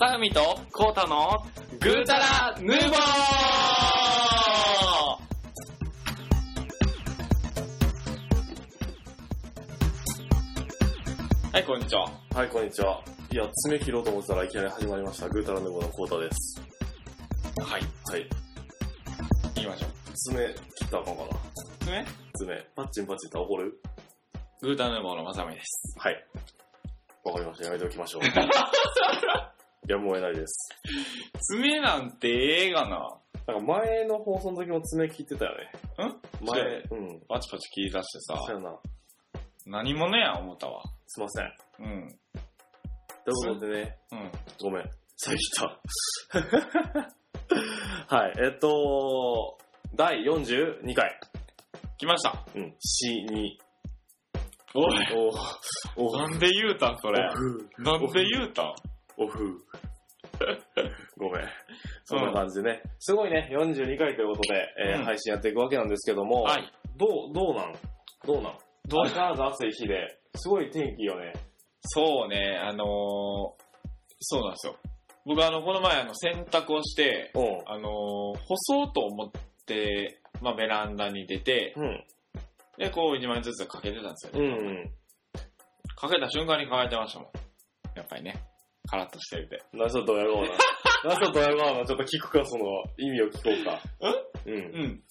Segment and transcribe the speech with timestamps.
[0.00, 1.44] さふみとコータの
[1.78, 2.98] ぐーたらヌーボー
[11.52, 12.10] はい、こんにちは。
[12.34, 13.04] はい、こんにちは。
[13.30, 15.28] いや、爪切ろうと思ってたらいきなり始まりました。
[15.28, 16.62] グータラヌーボーのコータです。
[17.60, 18.26] はい、はい。
[19.56, 19.90] 行きましょう。
[20.14, 21.24] 爪切ったらあかんか
[21.84, 22.06] なね
[22.36, 22.56] 爪。
[22.74, 23.78] パッチンパッチンって怒る？
[24.62, 25.94] グータラヌーボーのまさみです。
[25.98, 26.26] はい。
[27.22, 27.66] わかりました。
[27.66, 28.22] やめておきましょう。
[29.90, 30.68] やむを得ないです。
[31.52, 33.08] 爪なんてええがな。
[33.46, 35.72] なんか前の放送の時も爪切ってたよね。
[36.06, 36.46] ん？
[36.46, 37.20] 前違う、うん。
[37.28, 38.78] パチパチ切り出してさ、そうやな。
[39.66, 40.82] 何者や思ったわ。
[41.06, 41.52] すいません。
[41.80, 42.08] うん。
[43.24, 44.30] ということでね、うん。
[44.62, 44.84] ごめん。
[45.16, 45.80] さっき来た。
[48.16, 49.58] はい、えっと、
[49.94, 51.20] 第42回。
[51.98, 52.44] 来ました。
[52.54, 52.74] うん。
[52.80, 53.58] C に。
[54.74, 54.96] おい。
[55.96, 57.18] おおなんで言うたんそれ。
[57.78, 58.74] なんで言うたん？
[59.18, 59.64] オフ。
[61.18, 61.48] ごめん。
[62.04, 62.82] そんな感じでね。
[62.98, 66.72] すごいね、42回ということで、えーうん配信やっていくわけなんですけども、はい。
[66.96, 67.74] どう、どうなん？
[68.26, 68.58] どうなん？
[68.86, 69.06] どう？
[69.08, 71.32] 相変わらず暑い日で、すごい天気よね。
[71.82, 72.86] そうね、あのー、
[74.20, 74.76] そうなんですよ。
[75.26, 79.30] 僕あの、この前あの、洗濯をして、うあのー、干そうと思っ
[79.66, 81.80] て、まあ、ベランダに出て、ん。
[81.80, 82.04] うん。
[82.78, 84.48] で、こう、1枚ずつかけてたんですようね。
[84.82, 84.90] ん。
[85.96, 87.30] かけた瞬間に乾いてましたもん。
[87.94, 88.42] やっぱりね。
[88.90, 89.62] カラッとしてるで。
[89.72, 90.48] 何そのドヤ顔な。
[91.04, 91.86] 何そのドヤ顔な。
[91.86, 92.64] ちょっと聞くか、その
[92.98, 93.80] 意味を聞こうか。
[94.46, 94.54] うん。
[94.54, 95.02] うん。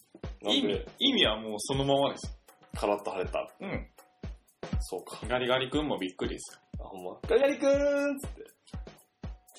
[0.42, 2.38] なん意味で、、意味はもうそのままです。
[2.76, 3.50] カラッと晴れた。
[3.62, 3.88] うん。
[4.82, 5.20] そうか。
[5.28, 6.62] ガリガリ君もびっくりですよ。
[6.82, 7.20] あ、ほんま？
[7.28, 8.44] ガリガリくーんっつって。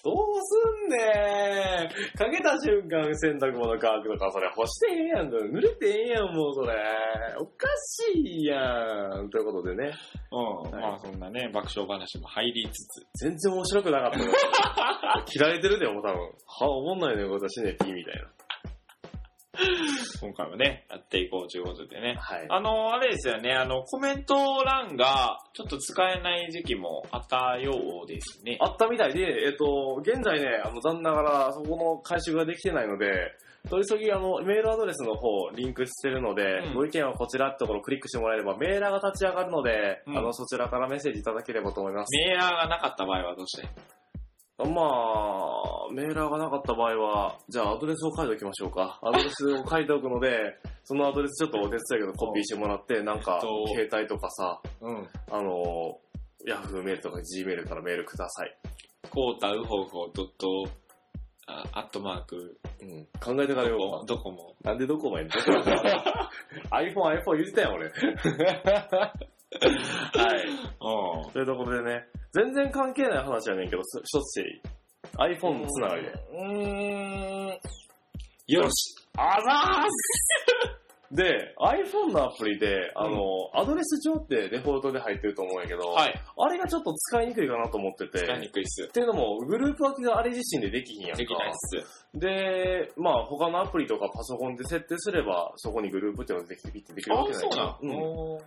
[0.02, 5.28] どうすんねーかけた瞬間洗濯物乾くとか、それ干してへんやん。
[5.28, 6.74] 濡れてへんやん、もうそれ。
[7.38, 8.56] おかしいや
[9.22, 9.28] ん。
[9.30, 9.92] ということでね。
[10.32, 10.70] うん。
[10.72, 13.24] はいまあそんなね、爆笑話も入りつつ。
[13.24, 14.32] 全然面白くなかったよ。
[15.26, 16.20] 切られてるでも多分。
[16.46, 18.39] は、おもんないね、私ね、ピーみたいな。
[20.20, 22.16] 今回もね、やっていこうということでね。
[22.18, 22.46] はい。
[22.48, 24.34] あの、あれですよね、あの、コメント
[24.64, 27.72] 欄がちょっと使えない時期もあったよ
[28.04, 28.56] うですね。
[28.60, 33.32] あったみたいで、えっと、現在ね、あの、残念ながら、そこの回収ができてないので、
[33.68, 42.10] 取り急ぎ、あの、メールアドレスの方、リンクしてるので、うんご意見はこちらってところをクリックしてもらえれば、メーラーが立ち上がるので、うんあの、そちらからメッセージいただければと思います。
[42.26, 43.99] メーラーがなかった場合はどうして？
[44.64, 48.98] まあ、メーラーがなかった場合は、じゃあアドレスを書いておきましょうか。
[49.02, 55.08] アドレスを書いておくので、 そのアドレスちょっとお手伝いけどコピーしてもらって、なんかえっと、携帯とかさ、うん。
[55.30, 55.98] あの、
[56.46, 58.56] ヤフーメールとか G メールからメールください。
[59.10, 60.64] コータウホホドット、
[61.46, 63.06] あアットマーク、うん。
[63.20, 64.56] 考えてからよどこ、も。
[64.62, 65.28] なんでどこまで
[66.70, 67.90] ?iPhone、iPhone 言ってたよ、俺。
[67.90, 69.12] は
[70.36, 70.48] い。
[70.48, 71.32] うん。
[71.32, 74.60] というところでね、全然関係ない話やねんけど、す一つしていい
[75.36, 76.08] ?iPhone つながりで。
[76.10, 77.60] うーん。
[78.46, 78.94] よし。
[79.16, 80.80] あざーす
[81.12, 83.18] で、iPhone のアプリで、あの、
[83.54, 86.14] アドレス上ってデフォルトで入ってると思うんやけど、はい。
[86.38, 88.92] あれがちょっと使いにくいかなと思ってて、使いにくいっすっ。
[88.92, 91.16] ていうのも、グループ分けがあれ自身でできひんやんか。
[91.16, 92.08] できないっす。
[92.14, 98.38] で、まあ他のアプリとかパソコンで設定すれば、そこにグループっていうのができてできるわけないなうんの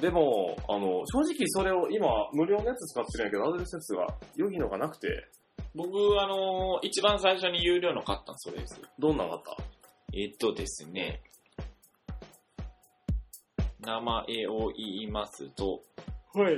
[0.00, 4.06] でも、あの、正直それを今、無料のやつ使ってるんやけど、アドレス説が
[4.36, 5.28] 良いのがなくて、
[5.74, 5.90] 僕、
[6.20, 8.80] あのー、一番最初に有料の買ったのそれです。
[8.98, 9.56] どんなんがあった？
[10.12, 11.22] えっとですね、
[13.80, 15.82] 名前を言いますと、
[16.32, 16.56] はい。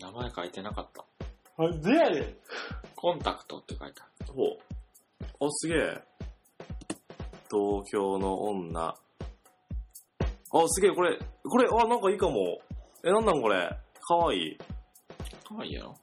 [0.00, 1.62] 名前書いてなかった。
[1.62, 1.90] なんで？
[1.90, 2.36] やねん。
[2.94, 4.32] コンタクトって書いてある。
[4.34, 4.58] ほう。
[5.46, 6.02] あ、すげえ。
[7.50, 8.94] 東京の女。
[10.52, 12.58] あ、すげえ、これ、これ、あ、なんかいいかも。
[13.04, 13.68] え、なんなんこれ。
[14.00, 14.56] かわいい。
[15.46, 15.96] かわいいやろ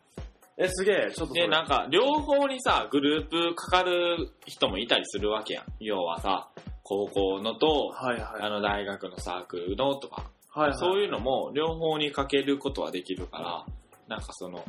[0.58, 5.66] え、すげえ、ちょっとで、なんか、両方にさ、グループかかる人もいたりするわけやん。
[5.80, 6.50] 要はさ、
[6.84, 8.42] 高校のと、はいはい。
[8.42, 10.78] あの、大学のサークルのとか、はいはい。
[10.78, 13.66] そういうのも両方にかけることはできるから、
[14.08, 14.64] なんかその、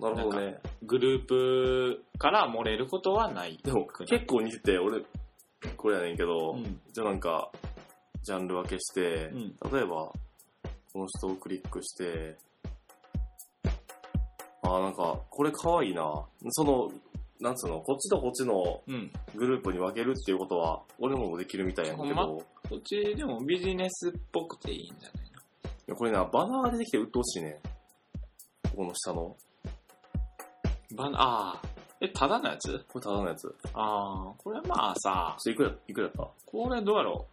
[0.00, 0.58] なるほどね。
[0.82, 3.58] グループから漏れることはない。
[3.62, 5.02] でも、結構似てて、俺、
[5.76, 6.80] これやねんけど、うん。
[6.92, 7.50] じゃあなんか、
[8.22, 10.12] ジャンル分けして、うん例えば、
[10.92, 12.36] この人をクリックして、
[14.62, 16.26] あーなんか、これかわいいな。
[16.50, 16.90] その、
[17.40, 19.10] なんつうの、こっちとこっちのうん。
[19.34, 25.30] グループに分けるっていうことは、俺もできるみたいやねんけど、こっちでもビジネスっぽくていいんじゃないい
[25.86, 27.58] やこれな、バナーが出てきて鬱陶しいね。
[28.70, 29.22] ここの下の。
[29.22, 29.36] の
[30.94, 31.62] バナああ。
[32.02, 32.84] え、ただのやつ？
[32.88, 33.54] これただのやつ。
[33.74, 36.28] ああ、これまあさ、っといくら、いくらやった？
[36.46, 37.26] これどうやろ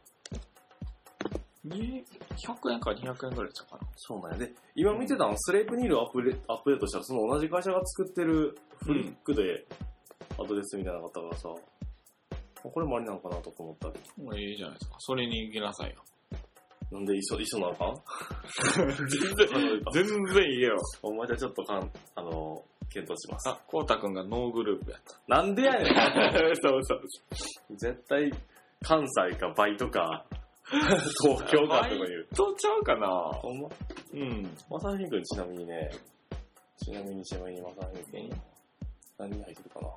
[1.70, 3.88] 100円か200円ぐらいちゃうかな。
[3.96, 4.38] そうなんや。
[4.38, 9.66] で、今見てたの、スレープニールをアップデアップデートしたら、その同じ会社が作ってるフリックで
[10.40, 11.50] アドレスみたいなのがあったからさ、
[12.64, 14.24] これもありなのかなとか思ったけど。
[14.24, 14.96] もういいじゃないですか。
[15.00, 16.04] それに行きなさいよ。
[16.92, 17.94] なんで一緒、一緒なのか？
[18.88, 18.88] 全
[19.36, 20.78] 然、 全然いいよ。
[21.02, 23.50] お前じゃちょっとかん、あの、検討します。
[23.50, 26.32] あ、こうたくんがノーグループやっなんでやねんた。
[26.62, 27.02] そうそう。
[27.76, 28.32] 絶対、
[28.82, 30.26] 関西かバイトか、
[31.24, 32.28] 東京かとか言う。
[32.58, 33.08] ちゃうかな？
[33.08, 33.70] ほんま
[34.14, 34.58] うん。
[34.70, 35.90] まさひみくんちなみにね、
[36.84, 38.42] ちなみにちなみにまさひみくん、
[39.18, 39.88] 何に入ってるかな？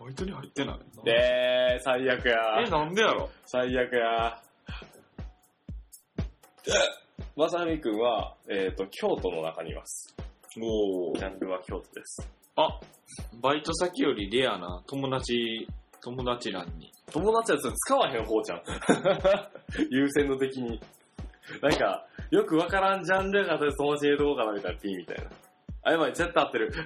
[0.00, 0.78] バイトに入ってない。
[1.04, 2.36] でー、最悪や
[2.66, 3.30] え、なんでやろ？
[3.46, 4.40] 最悪や
[7.36, 10.14] まさみくんは、えっ、と、京都の中にいます。
[10.60, 12.28] おジャンルは京都です。
[12.56, 12.80] あ、
[13.40, 15.66] バイト先よりレアな友達、
[16.04, 16.92] 友達欄に。
[17.10, 18.62] 友達はそれ使わへん方じゃん。
[19.90, 20.78] 優先度的に。
[21.62, 25.24] なんか、よくわからんジャンルやからとりあえず友達入れとこうかなみたいな、P みたいな。
[25.82, 26.72] あ、やばい、絶対合ってる。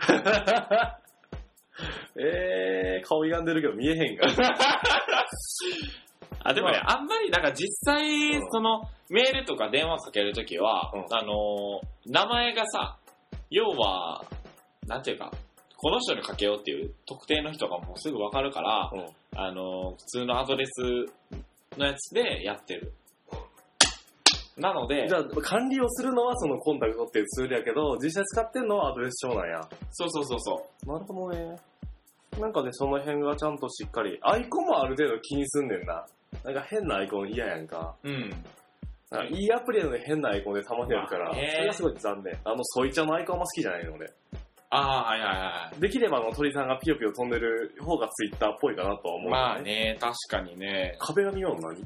[2.20, 4.32] えー、顔歪んでるけど見えへんから。
[6.44, 12.98] あ、でもね、まあんまり、なんか実際うん、その、メールとか電話かけるときは、うんあのー、名前がさ、
[13.50, 14.24] 要は、
[14.86, 15.30] なんていうか、
[15.80, 20.82] この人にかけようっていう特定の人がもうすぐわかるから、うんあのー、普通のアドレス
[21.78, 22.92] のやつでやってる。
[24.56, 29.60] なのでじ、ゃあ、管理をするのはそのコンタクトっていうツールやけど、実際使ってんのはアドレス帳なんや。
[29.92, 30.86] そうそうそうそう。
[30.92, 31.56] なるほどね。
[32.40, 36.04] なんかね、その辺がちゃんとしっかり、アイコンもある程度気にすんねんな。
[36.44, 37.94] なんか変なアイコン嫌やんか。
[38.02, 38.30] うん。
[39.10, 42.36] なんかいいアプリなのに変なアイコンでたまにあるから、それがすごい残念。
[42.44, 44.12] あの、ソイちゃんのアイコンあんま好きじゃないの俺。
[44.70, 45.80] ああ、はいはいはい。
[45.80, 49.62] できればあの鳥さんがピヨピヨ飛んでる方がツイッターっぽいかなとは思う、まあ。
[49.62, 50.96] ね、確かにね。
[51.00, 51.84] 壁紙は何？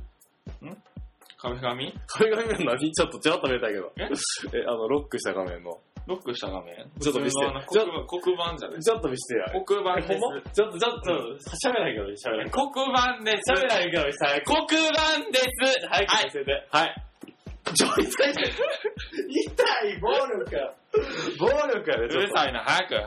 [1.39, 1.95] 壁紙？
[2.07, 2.93] 壁紙は何？
[2.93, 3.93] ちょっとちらっと見えたけど。
[3.99, 4.03] え？
[4.59, 5.79] え、あの、ロックした画面の。
[6.09, 6.75] ロックした画面？
[7.01, 9.63] ちょっと見せて普通のあの黒板黒板じゃないちょっと見せてや。
[9.65, 10.43] 黒板でえほんま？
[10.43, 11.11] すちょっと、ちょっと、
[11.69, 12.51] 喋らないけど、喋らない。
[12.51, 13.53] 黒板です。
[13.53, 15.87] 喋らないけど、さ、黒板です。
[15.87, 16.31] はい、はい見。
[16.33, 16.67] せて。
[16.71, 16.95] はい。
[17.75, 18.53] ちょ、痛い 痛い。
[19.47, 20.75] 痛い、暴力や。
[21.39, 22.95] 暴力やで、うるさいな、早く。
[22.95, 23.05] はい。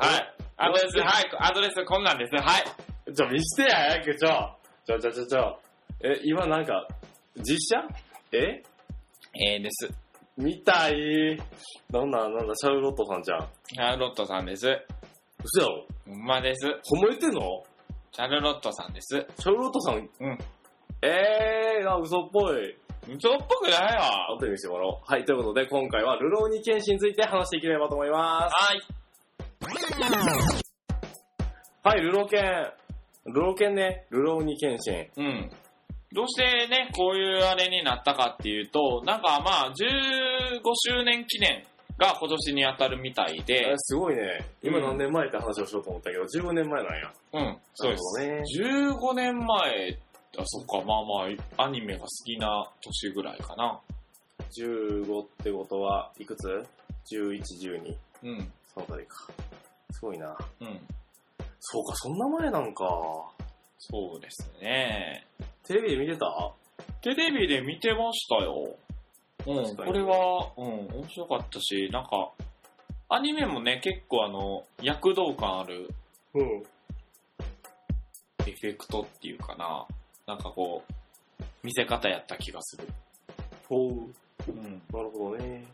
[0.58, 1.32] アドレス、はい。
[1.40, 2.36] アドレスこんなんです。
[2.36, 2.64] はい。
[3.06, 3.14] と。
[3.14, 4.58] ちょ、見してや、早く、ちょ。
[4.88, 5.60] ちょ、ちょ、ちょ、ちょ。
[6.02, 6.88] え、今なんか、
[7.38, 7.88] 実写？
[8.32, 8.64] え？
[9.38, 9.90] えーです。
[10.38, 11.38] 見たい？
[11.92, 13.48] なんだ、なんだ、シャルロットさんじゃん。
[13.68, 14.68] シャルロットさんです。
[15.44, 15.86] 嘘やろ？
[16.08, 16.66] ほんまです。
[16.84, 17.64] ほんま言ってんの？
[18.12, 19.28] シャルロットさんです。
[19.38, 19.98] シャルロットさん？
[19.98, 20.38] うん。
[21.02, 22.78] えー、あ、嘘っぽい。
[23.08, 24.34] 嘘っぽくないわ。
[24.36, 24.98] 後で見せてもらおう。
[25.06, 28.54] はい、ということで、今回は、ルローニケンシについて話していければと思います。
[28.56, 28.82] はい。
[31.84, 33.32] はい、ルローケン。
[33.32, 35.08] ルローケンね、ルローニケンシン。
[35.18, 35.52] うん。
[36.14, 41.64] どうしてね、こういうあれになったかっていうと、なんかまあ、15周年記念
[41.98, 44.46] が今年に当たるみたいでえ、すごいね。
[44.64, 47.14] 今うん何年前って話をしようと思ったけど、15年前なんや。
[47.34, 48.28] うん、そうです。
[48.28, 48.44] なる
[48.94, 49.98] 15年前、
[50.38, 51.28] あ、そっか、まあま
[51.58, 53.70] あ、アニメが好きな年ぐらいかな。
[53.70, 53.82] ほ
[54.58, 55.06] どね。
[55.06, 56.66] 15ってことは、いくつ
[57.12, 57.98] ?11、12。
[58.24, 59.28] うん、そのあたりか。
[59.92, 60.36] すごいな。
[60.62, 60.80] うん。
[61.60, 62.86] そうか、そんな前なんか。
[63.78, 65.26] そうですね。
[65.64, 66.54] テレビで見てた？
[67.02, 68.76] テレビで見てましたよ。
[69.48, 72.32] うん、確かにこれは、うん、面白かったし、なんか、
[73.10, 75.90] アニメもね、結構あの、躍動感ある
[76.34, 76.64] うん。
[78.48, 79.86] エフェクトっていうかな。
[80.28, 82.88] なんかこう、見せ方やった気がする。
[83.70, 83.90] ほう。
[84.48, 84.82] うん。
[84.92, 85.66] なるほどね。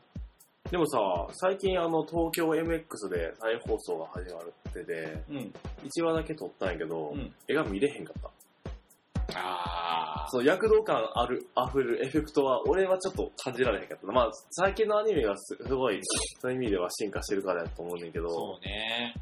[0.70, 1.00] でもさ、
[1.34, 5.54] 最近あの、東京 MX で再放送が始まるってで、うん。
[5.84, 8.32] 1話だけ撮ったんやけど、うん絵が見れへんかった。
[9.34, 14.08] あそう、躍動感ある、溢れるエフェクトは、俺はちょっと感じられへんかった。
[14.08, 16.00] まあ、最近のアニメがすすごい、
[16.42, 19.14] そういう意味では進化してるからやと思うねんだけー、ど、そうね。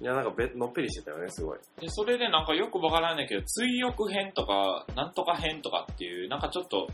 [0.00, 1.58] いや、なんかべのっぺりしてたよね、すごい。
[1.80, 6.88] で、それでなんかよくわからないけど、追憶編とか、なんとか編とかっていう、なんかちょっと、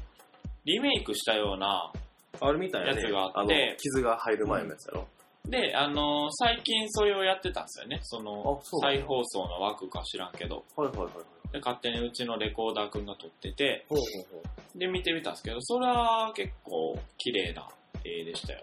[0.65, 1.93] リメイクしたような、
[2.41, 3.03] あれみたいなね。
[3.03, 5.07] やつがあって、傷が入る前のやつやろ。
[5.47, 7.99] で、あのー最近それをやってたんですよね。
[8.03, 10.65] そのあ、そ再放送の枠か知らんけど。
[10.77, 11.53] はいはいはいはい。
[11.53, 17.67] で、勝手にうちのレコーダーくんが撮ってて、ほうほうほで、見てみたんですけど、それは結構綺麗な
[18.05, 18.63] 絵でしたよ。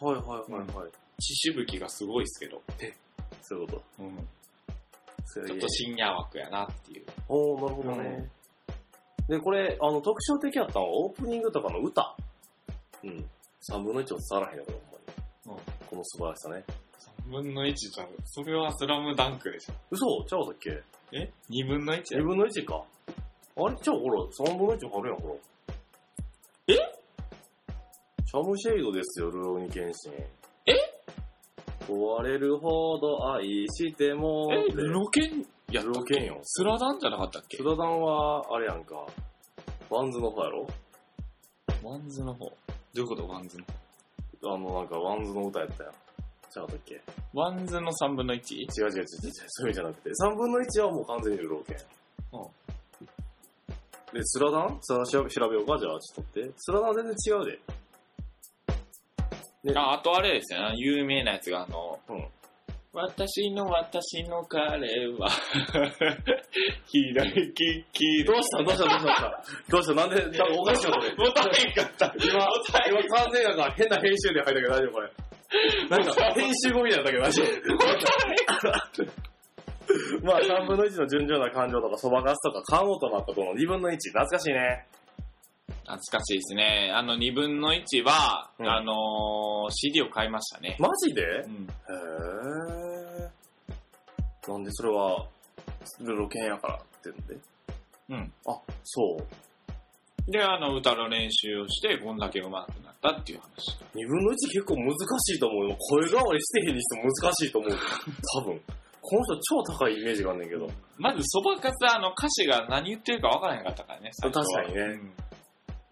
[0.00, 0.06] う。
[0.06, 0.90] はいはいはいはい。
[1.20, 2.62] 血しぶきがすごいですけど、
[3.44, 3.82] そういうこと。
[4.00, 4.28] うん、
[5.26, 7.06] そういうちょっと深夜枠やなっていう。
[7.28, 8.30] おー、なるほどね。
[9.28, 12.14] で、これ、あの、特徴的やったのはオープニングとかの歌。
[13.02, 13.30] うん。
[13.70, 14.78] 3分の1を伝わらへんよ、これ、
[15.46, 15.58] ほんまに。
[15.58, 16.64] うんこの素晴らしさね。
[17.28, 18.08] 3分の1じゃん。
[18.24, 19.74] それはスラムダンクでしょ。
[19.90, 20.24] 嘘？
[20.26, 20.82] ちゃうだっけ？
[21.12, 22.02] え ?2 分の 1?
[22.18, 22.82] 2分の1か。
[23.56, 23.76] あれ？
[23.76, 25.34] ちゃうほら、3分の1貼るやん、ほら。
[26.68, 26.74] え？
[26.74, 30.12] ちシャムシェイドですよ、ルローニケンシン。
[31.88, 34.48] え壊れるほど愛しても。
[34.52, 36.40] え、ルロケンやったっロケンよ。
[36.42, 37.56] スラダンじゃなかったっけ？
[37.56, 39.06] スラダンは、あれやんか。
[39.90, 40.66] WANDSの方やろ？
[41.82, 42.46] WANDSの方。
[42.46, 42.52] ど
[42.96, 43.64] ういうこと WANDSの？
[43.64, 45.92] 方あの、なんか、 WANDSの歌やったやん。
[46.50, 47.00] ちゃうかったっけ？
[47.32, 48.38] WANDSの3分の 1?
[48.38, 49.06] 違う違う違う違う、
[49.48, 51.76] そういうんじゃなくて、3分の1はもう完全にるろ剣。
[52.38, 52.46] うん
[54.12, 54.78] で、スラダン？
[54.80, 55.76] スラダン調べ調べようか？
[55.78, 56.52] じゃあ、ちょっと待って。
[56.56, 57.58] スラダン全然違うで。
[59.74, 60.74] あ、あとあれですよね。
[60.76, 62.26] 有名なやつが、あの、うん
[62.96, 65.28] 私の私の彼は、
[66.86, 67.52] 左利
[67.92, 68.24] き。
[68.24, 68.62] どうした？
[68.62, 68.84] どうした？
[68.84, 69.42] どうした？
[69.68, 69.94] どうした？
[69.94, 71.10] なんで、なんかおかしいよ、これ。
[71.16, 72.14] ボタンへんかった。
[72.24, 72.48] 今、
[72.88, 75.10] 今完全なんか変な編集で入ったけど大丈夫これ。
[75.90, 77.46] なんか編集後みたいだったけど大丈夫
[80.24, 83.96] まあ3分の1の順調な感情とかそばかすとか買おうとなったこの2分の1。
[83.96, 84.86] 懐かしいね。
[85.84, 86.92] 懐かしいですね。
[86.94, 90.76] あの、2分の1は、うんあのー CD を買いましたね。
[90.78, 91.22] マジで？
[91.22, 91.66] うん。
[91.66, 94.52] へー。
[94.52, 95.26] なんでそれは、
[96.00, 97.36] ルロケンやからってんで？
[98.10, 98.32] うん。
[98.46, 100.30] あ、そう。
[100.30, 103.76] で、あの、歌の練習をして、こんだけ上手くなったっていう話。
[103.94, 105.76] 2分の1結構難しいと思うよ。
[105.78, 107.70] 声変わりしてへんにしても難しいと思う。
[108.38, 108.60] 多分。
[109.06, 110.66] この人超高いイメージがあんねんけど。
[110.96, 115.12] まず、そばかすあの歌詞が何言ってるか分からへんかったからね、最初は確かにね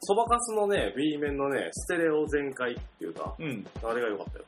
[0.04, 3.44] そばかすのね、B 面のね、ステレオ全開っていうか、うん。
[3.46, 3.66] うん。
[3.84, 4.44] あれが良かったよ。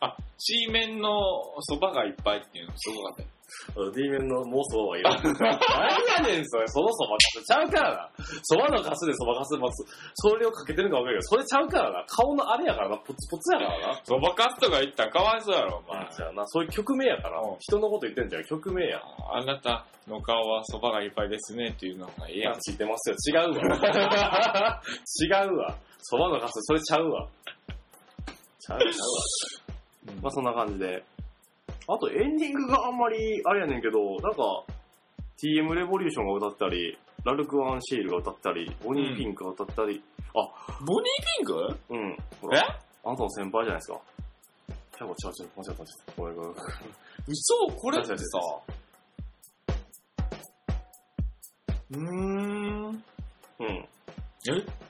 [0.00, 1.10] あ、C 面の
[1.62, 3.28] そばがいっぱいっていうのすごかったよ。
[3.94, 5.22] D 面の妄想はいらん。
[5.22, 6.68] 何やねん、それ。
[6.68, 8.10] そのそばかすちゃうからな。
[8.42, 9.86] そばのかすでそばかす待つ。
[10.14, 12.04] それをかけてるか分かるけど、それちゃうからな。
[12.06, 12.96] 顔のあれやからな。
[12.98, 14.00] ポツポツやからな。
[14.04, 16.08] そばかすとか言ったらかわいそうやろ、お前。
[16.10, 17.56] じゃあな、そういう曲名やからうん。
[17.58, 18.44] 人のこと言ってんじゃん。
[18.44, 19.00] 曲名や。
[19.32, 22.60] あなたの顔はそばがいっぱいですねっていうのがいいやん。
[22.60, 23.16] 知ってますよ。
[23.34, 24.80] 違うわ。
[25.22, 25.74] 違うわ。
[25.98, 27.28] そばのかす、それちゃうわ。
[28.60, 28.92] ちゃう、ちゃう
[30.06, 30.20] わ。
[30.22, 31.02] まあそんな感じで。
[31.86, 34.64] あとエンディングがあんまりあれやねんけど、なんか
[35.36, 40.40] TM レボリューションが歌ったり、ラルク・アンシールが歌ったり、ボニー・ピンクが歌ったり、ボ
[41.00, 41.52] ニーピンク？
[41.90, 42.16] うん。
[42.40, 42.56] ほえ？
[42.56, 44.00] らあなたの先輩じゃないですか。
[44.96, 46.12] ちゃうわちゃうちゃう、間違った間違った。
[46.16, 46.52] ごめんごめん。
[47.28, 47.54] 嘘？
[47.76, 48.14] これってさ
[51.90, 52.86] 違うーん。
[52.86, 53.02] うん。
[53.66, 53.86] え？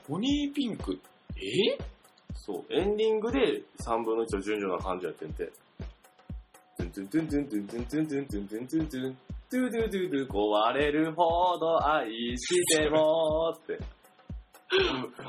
[0.07, 0.99] BONNIE PINK？
[1.35, 1.77] え？
[2.35, 2.73] そう。
[2.73, 5.51] エンディングで3分の1の純情な感情やってんて。
[6.91, 13.79] トゥントゥントゥントゥントゥントゥントゥントゥントゥントゥントゥントゥントゥドゥドゥドゥ壊れるほど愛してもって。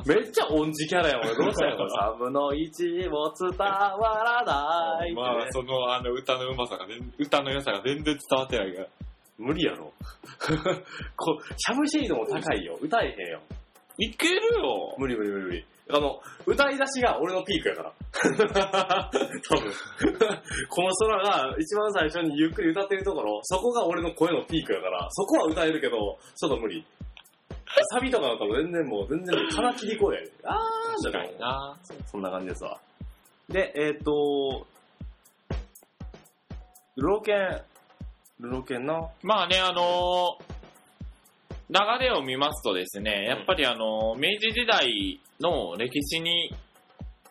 [0.07, 8.89] めっちゃ音痴キャラやもん、どうしたんやろ ?3 分の1も伝わらないってね、まあ、その、あの、歌のうまさが全、歌の良さが全然伝わってないから。
[9.39, 9.93] 無理やろ。
[11.17, 12.79] こシャムシェイドも高いよ。
[12.81, 13.41] 歌えへんよ。
[13.99, 15.67] いけるよ無理無理無理無理。
[15.89, 17.93] あの、歌い出しが俺のピークやから。
[19.13, 19.73] 多分。
[20.69, 26.85] この空が一番最初にゆっくり歌ってるところ、そこが俺の声のピークやから、そこは歌えるけど、ちょっと無理。
[27.93, 30.33] サビとかだと全然もう、全然からきり声やで。
[30.45, 31.79] あーじゃないな。
[31.83, 32.79] そうそんな感じですわ。
[33.49, 34.67] で、えっ、と、
[36.97, 37.63] ルロケン、
[38.41, 39.09] ルロケンな。
[39.23, 40.56] まあね、あのー
[41.69, 46.55] 流れを見ますとですね、やっぱりあのー明治時代の歴史に、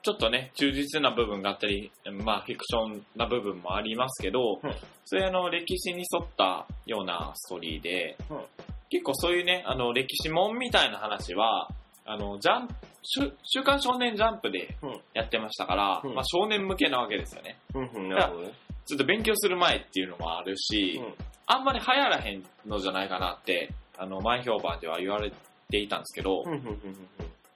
[0.04, 1.92] ちょっとね、忠実な部分があったり、
[2.24, 4.72] まあ、フィクションな部分もありますけど、うん。
[5.06, 8.42] そういうあの、歴史に沿ったようなストーリーで、うん。
[8.89, 11.70] 結構そういうね、あの、歴史もんみたいな話は、
[12.06, 15.01] あの、ジャンプ、週週刊少年ジャンプでうん。
[15.15, 16.13] やってましたから、うん。
[16.13, 17.58] まあ少年向けなわけですよね。
[17.74, 18.51] うんうん、なるほどね。
[18.86, 21.13] ちょっと勉強する前っていうのもあるし、うん。
[21.48, 25.31] あんまり流行らへんのじゃないかなって、あの、前評判では言われ
[25.69, 26.43] ていたんですけど、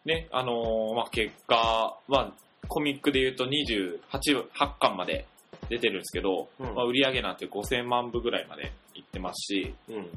[0.06, 2.34] ね、あのーまあ、結果、まあ、
[2.68, 5.26] コミックで言うと28 8巻まで
[5.70, 10.08] 出てるんですけど、うんまあ、売り上げなんて5000万部ぐらいまでいってますし、うん。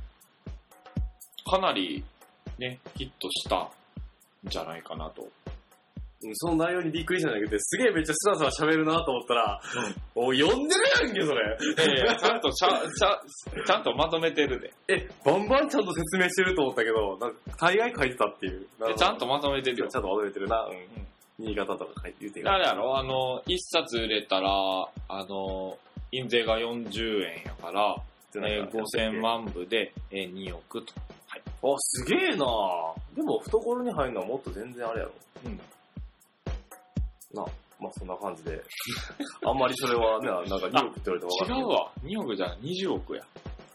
[1.45, 2.05] かなり
[2.59, 3.69] ね、ヒットしたん
[4.45, 5.29] じゃないかなと。
[6.25, 9.61] うんその内容にびっくりしたんだけど、すげえめっちゃスラスラ喋るなと思ったら、
[10.15, 11.59] おい、読んでるやんけ、それ。
[11.89, 13.21] いやいやちゃんとちゃ、ちゃ、
[13.67, 14.73] ちゃんとまとめてるで。
[14.89, 18.67] え、バンバンちゃんと説明してると思ったけど、なんか大概書いてたっていう。
[18.87, 19.99] でちゃんとまとめてるよちゃ。
[19.99, 20.65] んと忘れてるな。
[20.65, 21.07] うん。
[21.39, 22.51] 新潟とか書いて言うてる。
[22.51, 24.51] あれやろあの、一冊売れたら、
[25.09, 25.79] あの、
[26.13, 27.97] 印税が40円やから、
[28.35, 30.93] えー5000万部で、えー2億と。
[31.65, 32.37] あ、すげえな
[33.15, 35.13] でも、懐に入るのはもっと全然あれやろ。
[35.47, 35.61] うん。
[37.35, 37.45] な、
[37.81, 38.63] まあそんな感じで。
[39.45, 41.59] あんまりそれはね、なんか2億って言われても分かんないけど。
[41.59, 41.93] 違うわ。
[42.03, 43.23] 2億じゃない、20億や。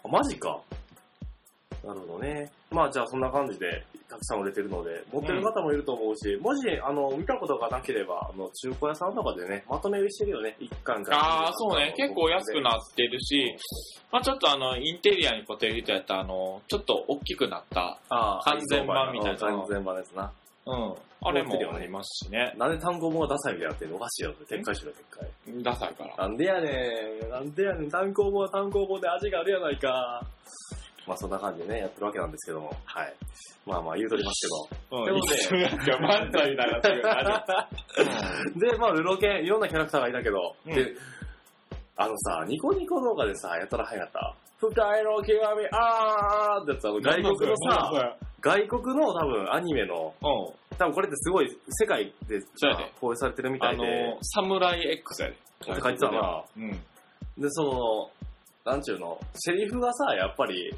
[0.03, 0.59] あ、マジか。
[1.83, 2.51] なるほどね。
[2.69, 11.17] まあじゃあそんな感じでたくさん売れてるので、持ってる方もいると思うし、もし、あの、見たことがなければ、あの、中古屋さんとかでね、まとめ売りしてるよね、一巻から。
[11.17, 11.93] ああ、そうね。
[11.95, 13.55] 結構安くなってるし、
[14.11, 20.31] まあちょっとあの、インテリアに固定る人やったら、あの、ちょっと大きくなった、完全版みたいな完全版ですな。
[20.67, 20.95] うん。
[21.19, 22.53] あれもありますしね。
[22.57, 23.95] なんで単行本がダサいみたいになってんの？
[23.95, 24.33] おかしいよ。
[24.50, 25.63] 撤回しろ、撤回。
[25.63, 26.15] ダサいから。
[26.15, 26.69] なんでやね
[27.25, 27.29] ん。
[27.29, 27.89] なんでやねん。
[27.89, 30.21] 単行本は単行本で味があるやないか。
[31.07, 32.71] まあそんな感じでね、やってるわけなんですけども。
[32.86, 33.13] はい。
[33.65, 35.00] まあまあ言うとりますけど。
[35.00, 35.05] うん。
[35.05, 37.01] でもね一緒になんか漫才みたいになってる
[38.71, 40.93] で、まあ、ルロケン、いろんなキャラクターがいたけど、うんで、
[41.95, 48.15] あのさ、ニコニコ動画でさ、やたら流行った、二重の極み、あーってやつ、あの外国のさ、
[48.47, 50.77] 外国の多分アニメの、うん。
[50.77, 52.39] 多分これってすごい世界で
[53.01, 55.35] 放映されてるみたあいで、の、サムライ X やで。
[55.35, 56.43] って書いてたな。
[56.55, 56.71] うん。
[57.37, 60.73] で、その、なんちゅうの、セリフがさ、やっぱり、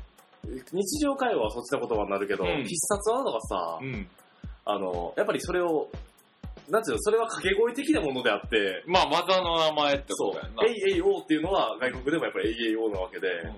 [0.72, 4.08] 日常会話はそっちの言葉になるけど、うん必殺技とかさ、うん。
[4.66, 5.90] あの、やっぱりそれを、
[6.70, 10.66] なんちゅうの、それは掛け声的なものであって、まあ、技の名前ってそうことやんな。。
[10.66, 13.56] エイエイオーっていうのは外国でもやっぱりエイエイオーなわけで、うん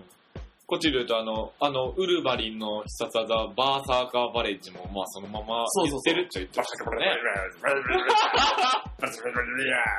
[0.72, 7.18] こっちで言うと、あの、あの、ウルヴァリンの必殺技、バーサーカーバレッジも、まあ、そのままそってるっちゃ言ってましたけどね。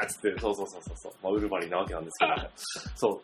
[0.08, 1.12] つって、そうそうそうそうそう。
[1.22, 2.48] まあ、ウルバリンなわけなんですけど、
[2.96, 3.20] そう。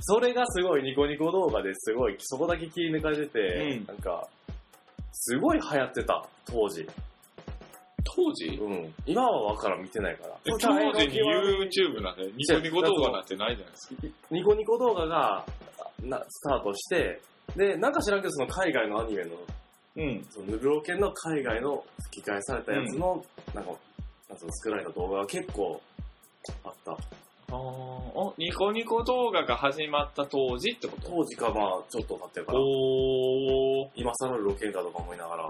[0.00, 3.40] それがすごいニコニコ動画ですごい、そこだけ切り抜かれてて、
[3.78, 4.28] うんなんか、
[5.12, 6.86] すごい流行ってた、当時。
[8.04, 8.46] 当時？
[8.60, 8.94] うん。
[9.06, 10.34] 今はわからん、見てないから。
[10.44, 10.68] え当時
[11.08, 13.94] に YouTube なんで、ニコニコ動画なんてないじゃないですか。
[14.30, 15.44] ニコニコ動画が、
[16.02, 17.20] な、スタートして、
[17.56, 19.30] で、なんか知らんけど、その海外のアニメの、
[19.96, 20.26] うん。
[20.30, 23.70] そのヌグロ犬の海外の吹き替えされたやつの、なんか、
[24.28, 25.80] なんつうの作られた動画が結構
[26.64, 26.92] あった。
[26.92, 31.08] あーおニコニコ動画が始まった当時ってこと？
[31.10, 33.90] 当時かまあ、ちょっと経ってるから、おー。
[33.94, 35.48] 今更ロケかとか思いながら、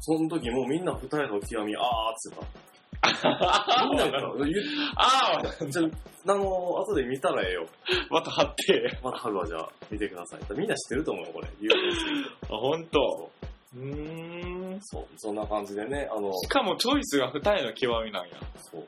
[0.00, 2.68] その時もうみんな二重の極み、あーっつってた。
[3.90, 4.54] みんな言った言っ
[4.96, 7.66] あじゃあ、あの、後で見たらええよ。
[7.88, 8.98] ーまた貼って。
[9.02, 10.40] また春はじゃあ、見てください。
[10.58, 11.48] みんな知ってると思うよ、これ。
[11.60, 13.30] 有名すぎてあ、ほんと。
[13.76, 14.80] うーん。
[14.82, 18.36] そう、そんな感じでね、あの、しかもチョイスが二重の極みなんや。
[18.70, 18.84] そう。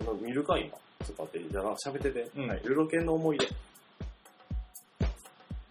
[0.00, 0.70] 今見るか、今。
[1.04, 2.30] ちょっと待って、じゃあ、喋ってて。
[2.36, 2.60] うんはい。
[2.64, 3.48] ルロケンの思い出。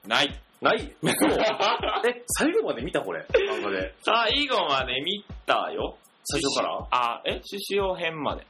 [0.08, 0.42] ない。
[0.62, 3.26] ない え、最後まで見たこれ。
[3.30, 3.94] 漫画で。
[4.04, 5.98] 最後まで見たよ。
[6.24, 6.88] 最初から？
[6.92, 7.40] あ、え？
[7.44, 8.46] 獅子王編まで。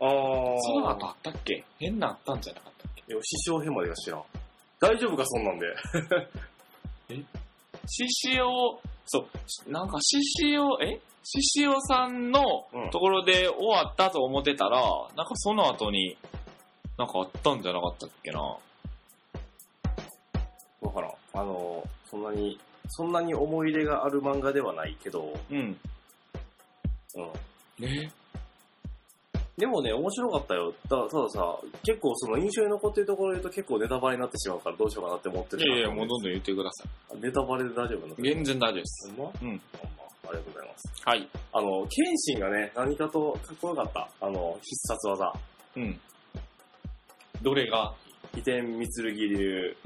[0.00, 0.58] あー。
[0.58, 1.64] その後あったっけ？
[1.78, 3.02] 変なあったんじゃなかったっけ？
[3.12, 4.22] いや、師匠編までが知らん。
[4.80, 5.66] 大丈夫か、そんなんで。
[7.86, 9.20] 獅子王、そ
[9.66, 11.00] う、なんか獅子王、え？
[11.22, 12.42] 獅子王さんの
[12.72, 14.80] うんところで終わったと思ってたら、
[15.14, 16.16] なんかその後に、
[16.96, 18.40] なんかあったんじゃなかったっけな？
[20.80, 21.10] わからん。
[21.32, 25.58] あの、そんなに、そんなに思い入れがある漫画ではないけど、うん。
[25.58, 25.76] うん。
[27.84, 28.10] え？
[29.56, 30.72] でもね、面白かったよ。
[30.88, 36.84] ただたださ、結構その印象に残ってるところで言うと結構ネタバレになってしまうからどうしようかなって思ってるいやいや、もうどんどん言ってくださ
[37.20, 38.14] ネタバレで大丈夫なの？
[38.14, 38.34] い。
[38.34, 39.12] 全然大丈夫です。
[39.14, 39.32] ほんま？
[39.42, 39.60] うん。
[39.76, 40.92] ほんまありがとうございます。
[41.04, 41.28] はい。
[41.52, 44.08] あの、剣心がね、何かとかっこよかった。
[44.20, 45.32] あの、必殺技。
[45.76, 46.00] うん。
[47.42, 47.92] どれが？
[48.34, 49.76] 飛天三剣流。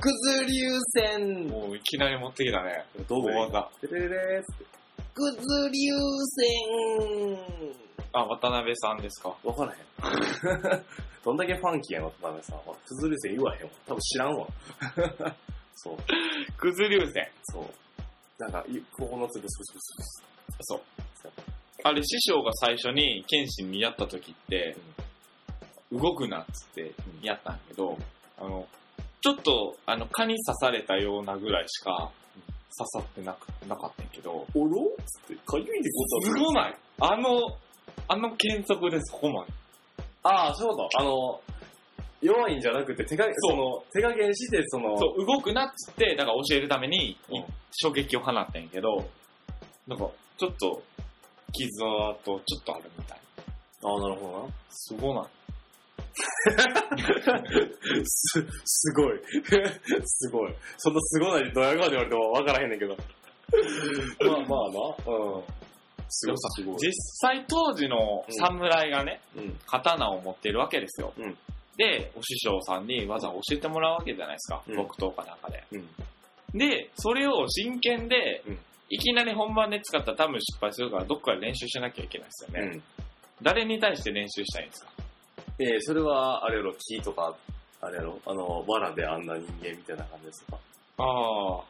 [0.00, 2.84] くず流戦もういきなり持ってきたね。
[3.08, 3.70] どう大技。
[3.80, 4.64] てれれれーっつって。
[5.14, 5.38] くず
[5.70, 5.90] 流
[6.36, 7.38] 戦
[8.12, 9.34] あ、渡辺さんですか？
[9.44, 10.84] わからへん。
[11.24, 12.74] どんだけファンキーやの、渡辺さんは。
[12.86, 13.70] くず流戦言わへんわ。
[13.86, 14.46] 多分知らんわ。
[15.76, 15.96] そう。
[16.56, 17.28] くず流線。
[17.44, 17.64] そう。
[18.38, 20.22] なんか、いここのつぶすぶすぶす
[20.62, 20.80] そう
[21.22, 21.32] そう。
[21.84, 24.76] あれ、師匠が最初に剣心にやった時って、
[25.92, 27.96] 動くなっつってやったんやけど、
[28.38, 28.66] あの、
[29.24, 32.10] ちょっと、あの、蚊に刺されたようなぐらいしか
[32.76, 34.84] 刺さってなくなかったんやけど、おろ？
[35.06, 37.56] つって、かゆいってことすごないあの、
[38.06, 39.52] あの剣速でそこまで。
[40.24, 41.00] ああ、そういうこと。
[41.00, 41.40] あの、
[42.20, 47.44] 弱いんじゃなくて、手加減、そうその、手加減して、その、そう、動くなっつって、だから教えるために、うん
[47.76, 49.08] 衝撃を放ったんやけど、
[49.88, 50.06] なんか、
[50.36, 50.82] ちょっと、
[51.50, 53.18] 傷跡ちょっとあるみたい。
[53.84, 54.54] ああ、なるほどな。
[54.68, 55.24] すごない
[58.04, 59.20] す、すごい。
[60.04, 60.54] すごい。
[60.78, 62.96] そんなすごないドヤ顔で言われても分からへんねんけど。
[62.96, 65.12] まあまあな。
[65.12, 65.42] うん。
[66.08, 66.76] すごい、すごい。
[66.78, 66.92] 実
[67.28, 69.58] 際当時の侍がね、うん。
[69.66, 71.12] 刀を持ってるわけですよ。
[71.18, 71.36] うん
[71.76, 74.62] で、お師匠さんに技を教えてもらうわけじゃないですか。
[74.68, 75.64] うん木刀かなんかで。
[75.72, 75.88] うん。
[76.56, 78.58] で、それを真剣で、うん
[78.90, 82.60] いきなり本番で使ったら多分失敗するから、どっかで練習しなきゃいけないですよね。
[82.74, 82.82] うん。
[83.42, 84.92] 誰に対して練習したいんですか？
[85.58, 87.34] えー、それは、あれやろ、木とか、
[87.80, 90.58] あれやろ、あの、藁であんな人間みたいな感じですか？
[90.98, 91.04] あ
[91.60, 91.64] あ。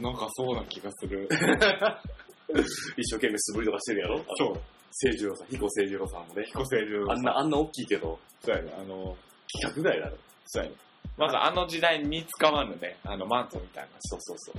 [0.00, 1.28] なんかそうな気がする。
[2.96, 4.24] 一生懸命素振りとかしてるやろ？
[4.36, 4.60] そう。
[4.92, 6.44] 清次郎さん、彦清次郎さんもね。
[6.46, 8.72] 彦星流あんな、あんな大きいけど、そうやね。
[8.76, 9.16] あの、
[9.54, 10.16] 規格外だろ。
[10.46, 10.76] そうやね。
[11.16, 13.90] まずあの時代に使わぬね、あのマントみたいな。
[14.00, 14.54] そうそうそう。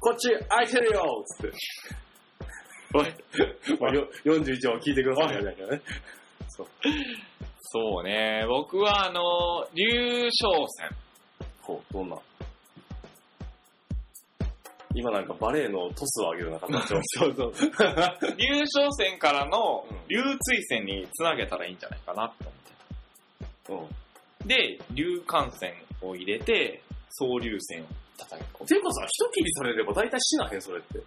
[0.00, 1.56] こっち空いてるよつって。
[2.94, 3.14] おい。
[3.80, 5.82] まあ、よ41話聞いてくださいみたいなね。
[6.48, 6.66] そう。
[7.60, 8.44] そうね。
[8.48, 9.20] 僕はあの、
[9.74, 10.96] 竜昇戦。
[11.62, 12.16] ほう、どんな？
[14.94, 17.00] 今なんかバレエのトスを上げるような形を。
[17.04, 17.52] そうそう。
[18.38, 22.44] 竜昇戦からのうん竜追戦につなげたらいいんじゃないかなって
[23.68, 23.92] 思って。
[24.42, 24.48] うん。
[24.48, 28.66] で、竜感戦を入れて、総竜戦を叩き込む。
[28.66, 31.02] ていうかさ、一切りされれば大体死なへん、それって。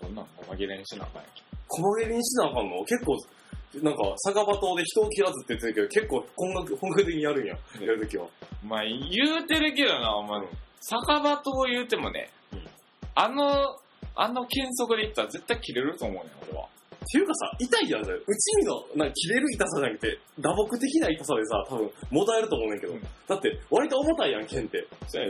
[0.00, 3.16] こんなん細切れにしなあかんやんけ細切れにしなあかんの結構、
[3.74, 7.54] なんか、酒場島で人を切らずって言ってるけど、結構本格本格的にやるんや。
[7.80, 8.26] やるときは。
[8.64, 10.40] お前言うてるけどな、お前、
[10.80, 12.64] 酒場と言うてもね、うん
[13.14, 13.76] あの、
[14.14, 16.64] あの剣則で言ったら絶対切れると思うねん、俺は。
[16.64, 18.16] っていうかさ、痛いやん、それ。
[18.16, 22.92] うち身の、なんか切れる痛さじゃなくて、打撲的な痛さでさ、多分、もだえると思うねんけど。
[22.92, 24.86] うんだって、割と重たいやん、剣って。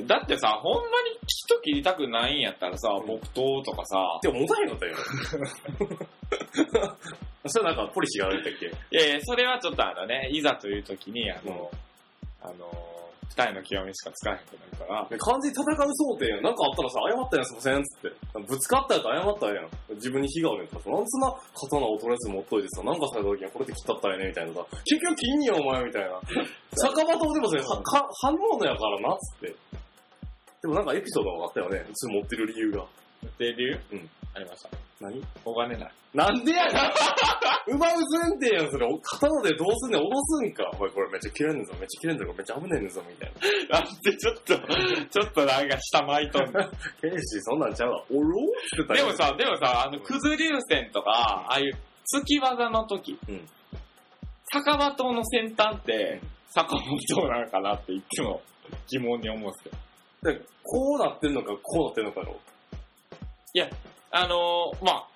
[0.06, 4.96] だってさ、ほんまに人切りたくないんやったらさ、うん木刀とかさ、でも、持たへんかったよ。
[7.50, 8.66] それなんか、ポリシーがあるんだっけ？
[8.66, 11.70] いやいや、それはちょっとあのね、いざという時に、あの、
[12.42, 12.98] あの、
[13.36, 16.42] 二重の極みしか使えへんくなるから、で完全に戦う想定やん。
[16.42, 18.40] なんかあったらさ、謝ったやん、すいません、つって。
[18.40, 19.68] ぶつかったやつ謝ったやん。
[19.94, 26.18] 自分に火があるんやったらさ、なんでそんな刀をとりあえず持っといてさ、なんかされた時にはこれで切ったったらええねみたいなさ、結局切んやん、お前、みたいな。
[26.74, 29.54] 酒場とでもそれ、はか、反応やからな、つって。
[30.62, 31.86] でもなんかエピソードがあったよね。
[31.94, 32.84] それ持ってる理由が。
[33.38, 33.80] で、理由？
[33.92, 34.10] うん。
[34.34, 34.70] ありました。
[35.00, 35.22] 何？
[35.44, 35.92] お金ない。
[36.14, 36.74] なんでやねん
[37.74, 38.86] 奪う前提やん、それ。
[39.02, 40.64] 刀でどうすんねん、脅すんか。
[40.74, 43.32] お前これめっちゃ切れんねんぞ、めっちゃ切れんねんぞ、めっちゃ危ねえねんぞ、みたい
[43.68, 43.80] な。
[43.80, 46.52] なんでちょっと、ちょっとなんか下巻いとんの？
[46.52, 48.04] ケンシーそんなんちゃうわ。
[48.10, 51.76] おろーってたよでも、さ、でもさ、あの、くず流線とか、ああいう、
[52.12, 53.46] 突き技の時、うん
[54.50, 58.40] 酒場刀の先端って、坂本刀なのかなっていつも
[58.88, 59.76] 疑問に思うんですけど。
[60.32, 62.34] でこうなってんのか、こうなってんのかの。
[64.10, 65.06] あのー、まあ、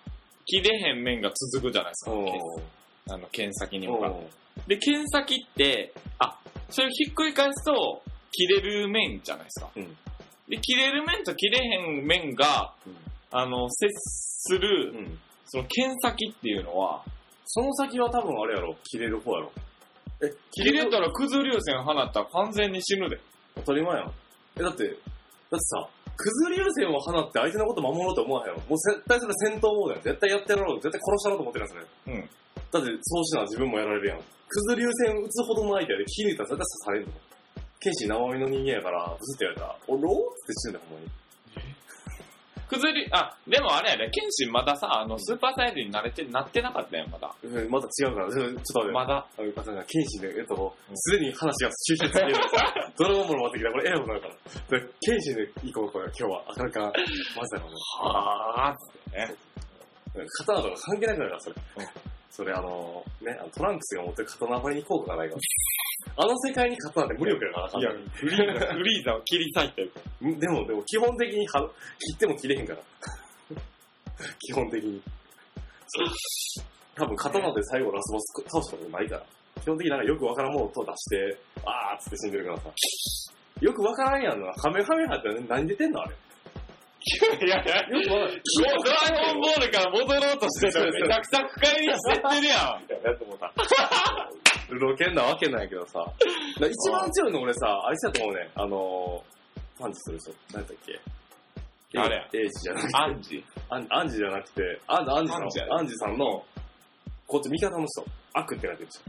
[0.46, 2.12] 切れへん面が続くじゃないですか。
[3.14, 4.18] あの、剣先に向かって。
[4.18, 9.70] うんで、剣先って、あ、それをひっくり返すと、切れる面じゃないですか。
[9.74, 9.96] うん
[10.48, 12.74] で、切れる面と切れへん面が、
[13.30, 15.18] あの、接する、うん。
[15.46, 17.02] その剣先っていうのは、
[17.46, 19.52] その先は多分あれやろ、切れる方やろ。
[20.22, 23.18] え、切れたらくず流線放ったら完全に死ぬで。
[23.56, 24.12] 当たり前やん。
[24.58, 28.54] え、だって、だってさ、くず流線を放って相手のこと守ろうと思わへん。
[28.54, 30.02] もう絶対それ戦闘モードやん。
[30.02, 30.80] 絶対やってやろう。
[30.80, 32.14] 絶対殺したろうと思ってるやん、それ。
[32.14, 32.30] うん。
[32.72, 34.18] だって、そうしな自分もやられるやん。
[34.18, 37.12] くず流線撃つほどの相手やで、気抜いたら絶対刺されるの。
[37.80, 41.21] 剣士生身の人間やから、ブスって言われたら、おろーって死ぬんだよ、ほんまに。
[42.72, 47.34] くずり、あ、でもあれやね、剣心まださ、あの、スーパーサイヤ人に慣れて、なってなかったよ、まだ。
[47.44, 48.92] うんまた違うから、ちょっと待って。
[48.92, 49.26] まだ。
[49.36, 52.34] あの、なんか、剣士で、えっと、すでに話が収集つける。
[52.96, 53.70] ドラゴンボール待ってきた。
[53.70, 54.38] これ、えらいことになるか
[54.72, 54.78] ら。
[54.80, 56.44] で剣士で行こう、これ、今日は。
[56.48, 56.92] あかんかん。
[57.36, 58.08] まさかの。
[58.08, 59.34] はぁーってね。
[60.38, 61.56] 刀とか関係なくなるから、それ。
[61.78, 65.40] うんそれ、あの、ね、あのトランクスが持ってる刀あまりに効果がないから。
[66.16, 69.92] あの世界に刀って無力やから、いや、フリーザ、フリーザを切り裂いてる。
[70.22, 72.78] うんでも、でも、基本的には切っても切れへんから。
[74.40, 75.02] 基本的に。
[75.86, 76.64] そう。
[76.94, 79.26] 多分、刀で最後ラスボス倒したことないから。
[79.60, 82.70] 基本的になんかよくわからんものと出して、あーっつって死んでるからさ。
[83.60, 84.52] よくわからんやんな。
[84.54, 86.16] カメハメハって何出てんのあれ。
[87.04, 88.10] いやいや、よく。
[88.10, 88.30] もう
[88.84, 93.52] ドラゴンボールから戻ろうとしてたらめちゃくちゃ深入りしてってるやんみたいなやつもさ。
[94.70, 96.04] ロケンなわけないけどさ。
[96.58, 98.50] 一番強いの俺さ、あれだと思うね。
[98.54, 100.32] あのー、パンチする人。
[100.52, 101.00] 何だっけ
[101.98, 102.96] あれやエイジじゃなくて。
[102.96, 103.44] アンジ。
[103.68, 106.44] アンアンジじゃなくて、アンアンジさんアンジやでアンジさんの、
[107.26, 109.00] こっち味方の人、悪って書いてる人。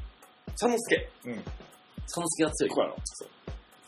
[0.56, 1.10] チャノスケ。
[1.26, 1.34] うん。
[1.36, 2.70] チャノスケが強い。
[2.72, 3.30] こうやろそう。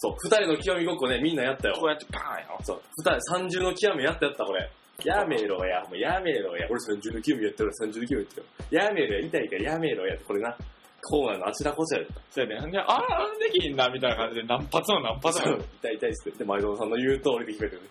[0.06, 1.76] そう、二人の極みごっこね、みんなやったよ。
[1.80, 2.60] こうやってパーンやろ。
[2.62, 4.70] そう、二人、三重の極みやったやった、これ。
[5.04, 6.68] やめろや、もうやめろや。
[6.70, 8.46] 俺三重の極みやってる、三重の極みやってる。
[8.70, 10.56] やめろや、痛いからやめろやって、これな。
[11.08, 12.08] こうなの、あちらこちらで。
[12.30, 12.72] そうやね。
[12.72, 15.58] で、あー、あんできんな、みたいな感じで何発も何発も。
[15.82, 16.38] 痛い痛いっすって。
[16.40, 17.82] で、前園さんの言う通りで決めてる。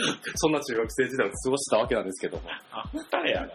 [0.36, 2.50] そんな中学生時代を過ごしたわけなんですけども。
[2.72, 3.48] あんたやな。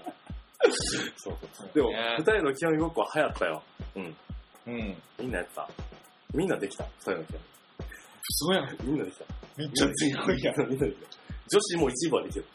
[1.18, 1.70] そうそう。
[1.74, 3.64] でも、ね二人の極みごっこは流行ったよ。
[3.96, 4.16] うん。
[4.68, 4.96] うん。
[5.20, 5.68] みんなやった。
[6.36, 6.84] みんなできた。
[6.84, 7.40] 二人の極
[8.22, 8.78] そうやん。
[8.84, 8.92] み。
[8.92, 9.26] みんなできた。
[9.58, 10.70] めっちゃ強いやん。
[10.70, 11.08] みんなできた。
[11.48, 12.46] 女子も一部はできる。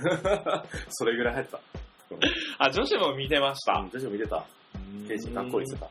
[0.90, 1.60] それぐらい流行った。
[2.58, 3.74] あ、女子も見てました。
[3.74, 4.44] 女子も見てた。
[5.06, 5.88] ケイジかっこいいってた。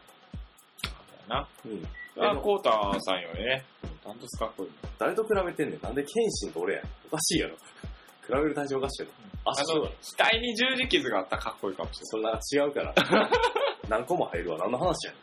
[1.28, 1.48] な。
[1.66, 1.88] うん。
[2.22, 3.64] あ、コータさんよりね、
[4.04, 4.70] ダントツかっこいい。
[4.98, 5.82] 誰と比べてんねん。
[5.82, 6.84] なんで謙信と俺やん。
[7.08, 7.56] おかしいやろ。
[7.56, 9.14] 比べる対象おかしいやろ。
[9.46, 12.94] あの足の、、額に十字傷があったらかっこいいかもしそれなんか違うから。
[13.88, 14.58] 何個も入るわ。
[14.58, 15.14] 何の話や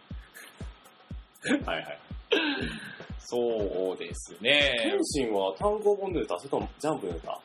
[1.53, 1.65] ねん。
[1.67, 2.06] はいはい。
[3.29, 5.05] そうですね謙。
[5.05, 7.41] 信は単行本で出たそれともジャンプで出たあ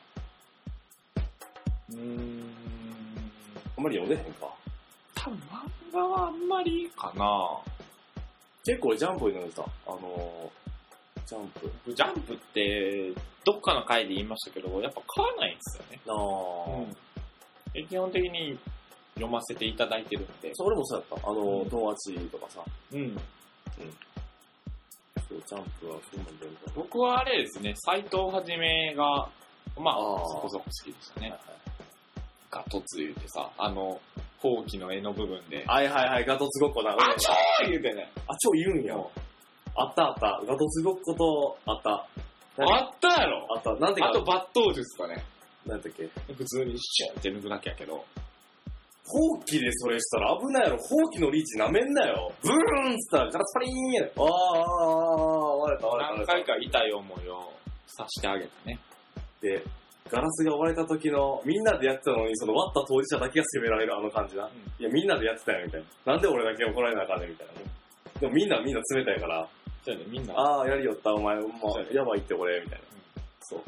[1.90, 2.38] うーん。
[2.38, 2.42] ん
[3.78, 4.46] まり読んでへんか。
[5.14, 7.58] 多分漫画はあんまりかな。
[8.64, 9.62] 結構ジャンプで読んでた。
[9.62, 11.48] あのー、ジャン
[11.84, 11.94] プ。
[11.94, 13.12] ジャンプって、
[13.44, 16.00] どっかの回で言いましたけど、やっぱ買わないんですよね。
[16.06, 16.94] あー。
[17.74, 18.56] で基本的に
[19.14, 20.50] 読ませていただいてるんで。
[20.54, 21.28] そう俺もそうやった。
[21.28, 22.62] あのうんー、友達とかさ。
[22.92, 23.16] うん。
[23.16, 23.20] そ
[25.36, 26.52] う、ジャンプはそうなんだよ。
[26.74, 29.28] 僕はあれですね、斎藤はじめが、
[29.78, 31.40] まあ、あーそこそこ好きでしたねはい。
[32.50, 34.00] ガトツ言うてさ、あの、
[34.38, 36.92] ほうきの絵の部分で、はいはいはい、ガトツごっこな。
[36.92, 38.10] あちょー言うてね。
[38.28, 38.96] あ、超言うんや。
[39.74, 40.42] あったあった。
[40.46, 42.06] ガトツごっこと、あった。
[42.58, 42.70] 何？
[42.74, 43.74] あったやろあった。
[43.76, 45.24] なんていうか、あと、抜刀術かね。
[45.64, 46.10] なんだっけ？
[46.34, 48.04] 普通にシュンって抜くだけやけど。
[49.04, 50.76] ほうきでそれしたら危ないやろ。
[50.78, 52.32] ほうきのリーチなめんなよ。
[52.42, 54.12] ブーンっつったらガラスパリーンやで。
[54.16, 56.32] ああ、ああ、割れた割れた。
[56.32, 57.52] 何回か痛い思いを
[57.86, 58.78] さしてあげてね。
[59.40, 59.64] で、
[60.08, 64.48] ガラスが割れた時の、みんなでやってたのに、その割った当事者だけが責められるあの感じな。
[64.78, 66.12] いや、みんなでやってたよ、みたいな。
[66.12, 67.52] なんで俺だけ怒られなあかんねん、みたいな。
[68.20, 69.48] でもみんなみんな冷たいから、
[69.84, 70.34] そうやね、みんな。
[70.34, 72.84] ああ、やりよった、お前、もそうやばいって俺、みたいな。
[73.52, 73.62] そう。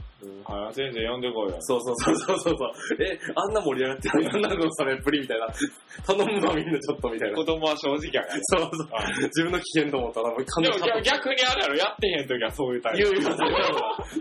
[0.44, 1.56] はい、先生呼んでこいよ。
[1.60, 3.02] そうそうそうそうそうそう。
[3.02, 5.48] え、あんな盛り上がってるあんなのされっぷりみたいな。
[6.06, 7.44] 頼むわみんなちょっとみたいな子。
[7.44, 8.40] 供は正直やから。
[8.42, 8.88] そうそう。
[9.24, 12.98] 自分の危険と思ったら、もう完でも全に逆にあるやろ、やってへん時はそういうタイプ。
[12.98, 13.30] 言うよ、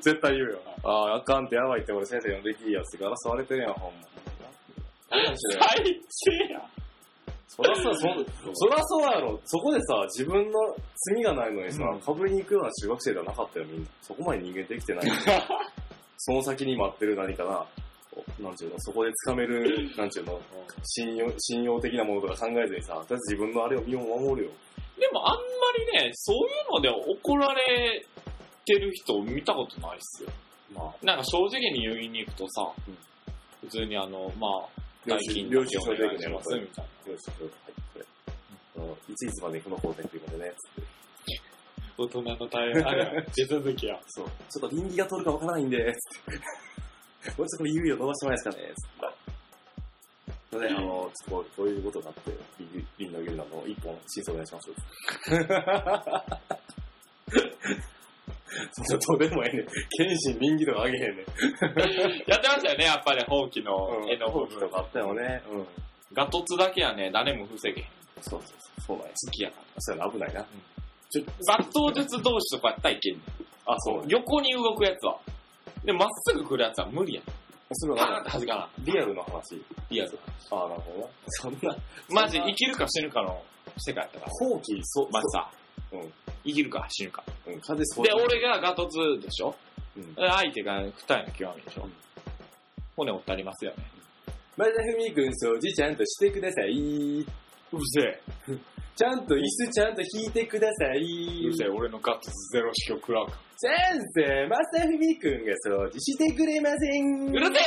[0.02, 0.60] 絶対言うよ。
[0.84, 4.14] ああ、あかんってやばいって俺先生呼んできいやつガラス割れてるやん、ほんま。
[5.10, 6.73] 最低や。
[7.56, 8.02] そらそう、そ
[8.54, 9.40] そらそうやろ。
[9.46, 10.60] そこでさ、自分の
[11.14, 13.88] 罪がないのにさうん、かぶりに行くような中学生ではなかったよ、みんな。
[14.02, 15.06] そこまで人間できてない。
[16.18, 17.66] その先に待ってる何かな、
[18.40, 20.42] おなんちゅうの、そこで掴める、なんちゅうの、
[20.84, 24.54] 信用、信用的なものとか考えずにさ、とりあえず自分のあれを身を守るよ。
[24.98, 25.42] でもあんま
[25.94, 28.06] りね、そういうので怒られ
[28.66, 30.30] てる人見たことないっすよ。
[30.74, 32.98] まあ、なんか正直に言いに行くとさ、うん
[33.64, 37.12] 普通にあの、まあ、領代金収領収書お願いしでね、ますみたいな。
[37.12, 37.50] よし、はい、
[37.94, 38.06] これ。
[38.76, 40.90] あのいついつまでこの工程っていうのでね、つって。
[41.96, 44.00] 大人の大変、あれや、手続きや。
[44.08, 44.26] そう。
[44.50, 45.78] ちょっと臨機が通るかわからないんで。
[47.38, 49.24] もうちょっと猶予伸ばしてもらえますかね、つって。
[50.54, 54.70] ので、あの、ちょっとこういうことになって、瓶瓶の牛なの一本、真相お願いします。
[59.08, 59.68] どうでもええねん。
[59.98, 61.26] 謙信臨機とかあげへんねん。
[62.28, 64.60] やってましたよね、やっぱり、ほうきの絵の部分。
[64.60, 65.42] とかあったよね。
[65.50, 65.68] うん。
[66.14, 67.88] ガトツだけはね、誰も防げへん。
[68.22, 68.82] そうそうそう。
[68.88, 69.14] そうなんや。
[69.26, 69.64] 好きやから。
[69.80, 70.46] そうやな、危ないな。
[71.10, 73.24] ちょ、抜刀術同士とかやったらいけんねん。
[73.66, 74.18] あ、そうなんや。
[74.18, 75.18] 横に動くやつは。
[75.84, 77.24] で、まっすぐ来るやつは無理やん。
[77.76, 78.70] それパーンはって弾かな。
[78.80, 79.62] リアルな話。
[79.90, 80.20] リアル。
[80.52, 81.08] ああ、なるほどな。
[81.28, 81.76] そんな、
[82.10, 83.42] マジ、生きるか死ぬかの
[83.78, 84.32] 世界やったから。
[84.32, 85.50] 放棄、そう、まずさ、
[85.94, 86.14] うん
[86.46, 87.24] 生きるか死ぬか。
[87.48, 89.56] うん、完全にそうで、俺がガトツでしょ？
[89.96, 90.14] うん。
[90.16, 91.84] 相手が二重の極みでしょ？
[91.84, 91.94] うん
[92.96, 93.78] 骨折ってありますよね。
[94.56, 96.70] 前田文君掃除ちゃんとしてください。
[96.72, 97.26] うる
[97.88, 98.22] せえ。
[98.96, 101.00] ちゃんと椅子ちゃんと引いてください。
[101.46, 103.40] うるせえ、俺のガトツゼロ式を食らうか。
[103.58, 103.72] 先
[104.14, 107.26] 生、マサフミ君が掃除してくれません。
[107.32, 107.64] うるせえ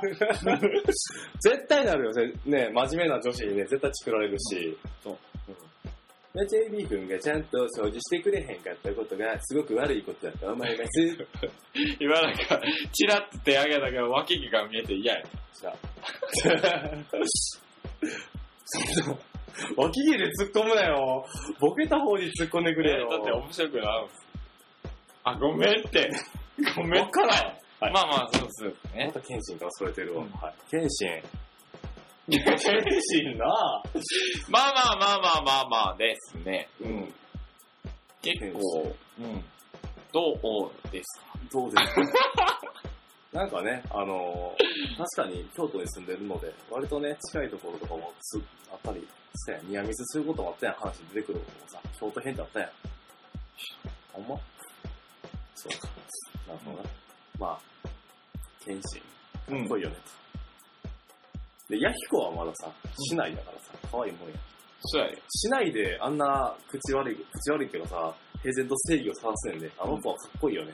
[1.38, 2.12] 絶対なるよ。
[2.46, 4.76] ね、真面目な女子にね、絶対作られるし。
[5.04, 5.18] そう。
[6.32, 11.26] マサフミ君がちゃんと掃除してくれへんかったことが、すごく悪いことだと思います。
[11.98, 12.60] 今なんか、
[12.92, 15.22] チラッと手上げたけど脇毛が見えて嫌や。
[15.60, 15.76] じゃあ。
[19.76, 21.26] 脇毛で突っ込むなよ。
[21.58, 23.08] ボケた方に突っ込んでくれよ。
[23.10, 24.06] だって面白くなる
[25.24, 26.10] あ、ごめんって。
[26.76, 27.02] ごめん。
[27.02, 27.60] わからん。
[27.80, 29.10] はいまあまあ、そうですまね。
[29.12, 30.22] た謙信からそれてるわ。
[30.22, 30.54] うんはい。
[30.70, 31.08] 謙信。
[32.38, 33.46] 謙信な
[34.48, 36.68] まあまあまあまあまあまあですね。
[36.80, 37.14] うん。
[38.22, 39.44] 結構、うん。
[40.12, 42.02] どうですかどうですか
[43.32, 48.40] なんかね、あのー確かに京都に住んでるので、割とね、近いところとかもす
[48.72, 52.70] あったりして、ニアミスすることもあったやん、話出てくることもさ、京都編ってあったやん。
[54.12, 54.40] ほんま
[55.54, 55.88] そうか。
[56.48, 56.90] なるほどな。
[57.38, 57.60] まあ、
[58.64, 59.00] 謙信、
[59.58, 60.19] かっこいいよね、と。
[61.70, 64.34] で、ヤヒコはまださ、市内だからさ、可愛いもんや。
[64.82, 65.22] そうやで。
[65.28, 70.72] 市内であんな口悪い、口悪いけどさ、平然と正義を探すねんで、あの子はかっこいいよね。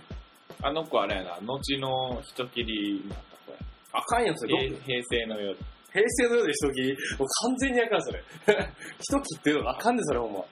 [0.62, 3.58] あの子あれやな、後の人切りになった子や。
[3.92, 4.56] あかんやん、それ。
[4.68, 5.56] 平平成の夜。
[5.92, 8.22] 平成のようで人切り、もう完全にあかん、それ。
[9.00, 10.44] 人切ってるのあかんで、それほんま。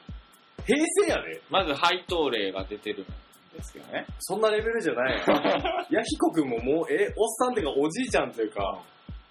[0.66, 1.40] 平成やで。
[1.48, 3.06] まず配当例が出てるん
[3.56, 4.04] ですけどね。
[4.20, 5.22] そんなレベルじゃない。
[5.90, 8.82] ヤヒコくんももう、え、おっさんっていうかおじいちゃんっていうか、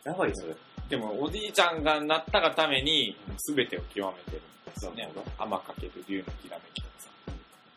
[0.06, 0.56] やばいそれ。
[0.90, 5.44] でも、おじいちゃんがなったがために、全てを極めてるんですよねなるほど。
[5.44, 7.10] 天かける竜のきらめきをさ、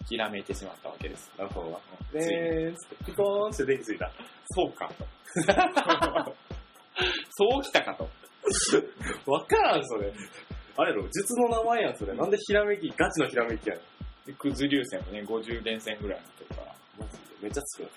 [0.08, 1.30] きらめいてしまったわけです。
[1.38, 1.80] なるほど
[2.12, 4.10] でーんつって、ピコーンって電気ついた。
[4.50, 5.06] そうかと。
[7.30, 8.08] そうきたかと。
[9.26, 10.12] わからん、それ。
[10.76, 12.14] あれやろ、術の名前やん、それ。
[12.14, 14.26] なんでひらめき、ガチのひらめきやねん。
[14.26, 16.74] で、くず流線もね、50連線ぐらいになってるから。
[16.98, 17.24] マジで。
[17.42, 17.88] めっちゃつく。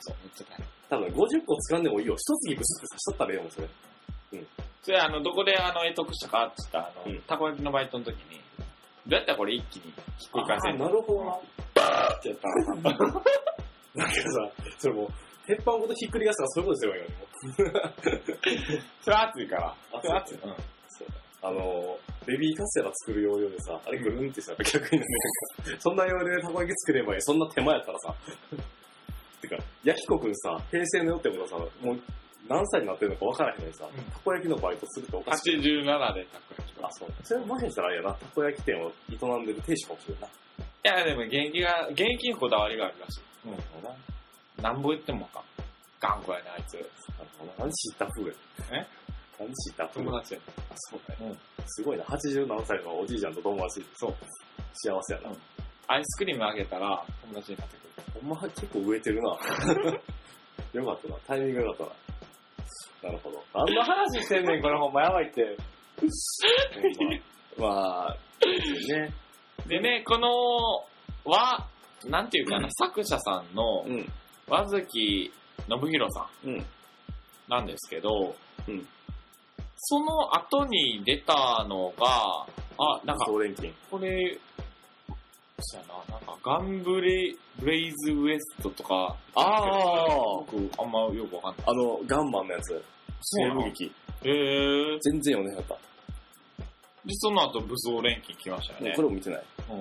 [0.00, 0.66] そう、めっちゃ大変。
[0.88, 2.14] 多分50個掴んでもいいよ。
[2.14, 3.68] 一継ぎブスって刺しとったらええもん、それ。
[4.82, 8.40] それ、あの、どこで、あの、得得したかって言ったら、あの、うんたこ焼きのバイトの時に、
[9.06, 10.86] どうやったらこれ一気にひっくり返せんの？
[10.86, 11.32] なるほどな。
[11.34, 13.12] ってやったら、
[13.94, 15.08] なんかさ、それもう、
[15.46, 17.80] 鉄板ごとひっくり返したらそういうことですよ、今
[19.04, 19.74] それ熱いから。
[19.92, 20.38] あそれ熱い。
[20.38, 20.54] うん。
[20.88, 21.08] そう
[21.42, 25.04] あの、ベビーカステラ作る要領でさ、あれぐるんってしたら逆にな
[25.72, 27.22] んか、そんな要領でたこ焼き作ればいい。
[27.22, 28.14] そんな手間やったらさ。
[29.42, 32.00] てか、ヤキコくんさ、平成の世ってことさ、もう
[32.48, 35.56] 何歳になってるのか分からへんのにさ、うんたこ焼きのバイトするっておかしい。
[35.56, 35.62] 87
[36.14, 37.08] でたこ焼きあ、そう。
[37.24, 40.26] それもしかしたらあれやな、たこ焼き店を営んでる亭主かもしれんな。
[40.26, 40.30] い
[40.84, 43.48] や、でも現役が、現役にこだわりがあるらしい。
[43.50, 44.70] なるほどな。
[44.72, 45.44] なんぼ言ってもあかん。
[46.00, 46.74] 頑固やね、あいつ。
[46.74, 46.86] なる
[47.38, 47.58] ほどな。
[47.60, 48.32] なんで知った風や
[48.72, 48.86] え？
[49.40, 50.46] なんで知った風友達やね。
[50.70, 51.36] あ、そうだうんね。
[51.66, 52.04] すごいな。
[52.04, 53.84] 87歳のおじいちゃんと友達。
[53.96, 54.14] そう。
[54.74, 55.30] 幸せやな。
[55.30, 55.36] うん
[55.86, 58.20] アイスクリームあげたら友達になってくる。
[58.22, 59.28] ほんま結構植えてるな。
[60.72, 61.16] よかったな。
[61.26, 62.03] タイミングよかったな。
[63.04, 63.44] なるほど。
[63.54, 65.56] 何の話してんねん、これほんまやばいって。
[67.60, 68.16] まあ、まあ、
[68.96, 69.12] ね。
[69.66, 70.28] でね、この、
[71.30, 71.68] は、
[72.06, 74.12] なんていうかな、作者さんの、うん。
[74.48, 75.32] 和月信
[75.68, 76.66] 弘さんうん。
[77.48, 78.34] なんですけど、
[78.66, 78.88] うん
[79.86, 82.46] その後に出たのが、
[82.78, 83.26] あ、なんか。
[83.26, 83.54] これ、
[85.60, 90.06] そうやな、なんか、ガンブレ、ブレイズウエストとか、ああ。
[90.50, 91.66] 僕、あんまよくわかんない。
[91.66, 92.82] あの、ガンマンのやつ。
[93.24, 93.92] 西部劇。
[94.22, 94.98] へー。
[95.00, 95.78] 全然読んでなかっ
[97.04, 98.84] で、その後、武装錬金来ましたよた。
[98.84, 99.02] ねこ。
[99.02, 99.42] れも見てない。
[99.70, 99.80] うん。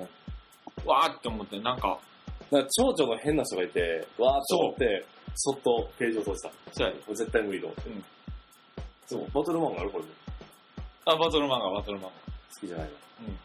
[0.85, 1.99] わーって思って、なんか、
[2.51, 6.49] なんか、蝶々の変な人がいて、わーっと思って、そっとページを閉じた。
[6.49, 7.89] こそうや絶対無理だ思って。
[7.89, 8.03] うん
[9.05, 9.29] そう。
[9.31, 10.09] バトルマンがあるこれも。
[11.05, 12.07] あ、バトル漫画、バトル漫画。
[12.07, 12.13] 好
[12.61, 12.93] きじゃないの。
[13.27, 13.35] うん。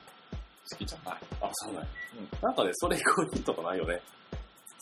[0.70, 1.18] 好きじゃない。
[1.40, 4.00] あ、そうなんやうんなんかね、それ以降ヒットとかないよね。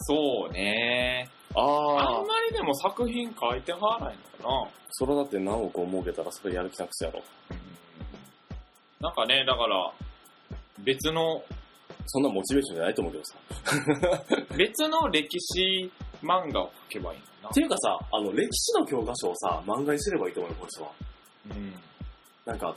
[0.01, 7.23] そうねああんまりでも作品書いてはらないのかなそれだって何億を儲けたらそれやる気なくすやろ。
[9.01, 9.93] なんかね、だから、
[10.85, 11.43] 別の、
[12.07, 13.35] そんなモチベーションじゃないと思うけどさ。
[14.57, 15.91] 別の歴史
[16.23, 20.91] 漫画を書けばいいのかっていうかさ、あの、歴史の教科書をさ、漫画にすればいいと思うよ、この人は。
[21.49, 21.57] な。
[21.57, 21.75] うん。
[22.47, 22.77] なんか、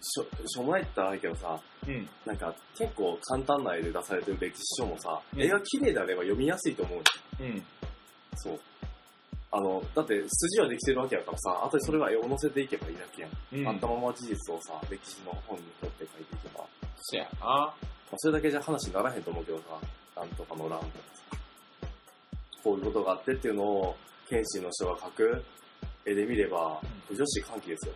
[0.00, 2.08] しょ、しょうもないって言ったらあれけどさ、うん。
[2.24, 7.02] なんか結構簡単な絵で出されてる歴史書もさ、うん絵が綺麗であれば読みやすいと思う。
[7.40, 7.62] うん。
[8.38, 8.60] そう。
[9.50, 13.30] あの、だって筋はできてるわけやからさ、あとでそれは絵を載せていけばいいだけやん。
[13.52, 13.68] うん。
[13.68, 17.28] あったまま事実をさ、歴史の本にとって書いていけば、まそやな。
[17.42, 17.74] あ、
[18.16, 19.64] それだけじゃ話にならへんと思うけどさ、
[20.20, 20.90] なんとかの欄とか
[21.30, 21.38] さ、
[22.62, 23.96] こういうことがあってっていうのを、
[24.28, 25.44] 剣士の人が描く
[26.04, 27.94] 絵で見れば、不女子歓喜ですよ。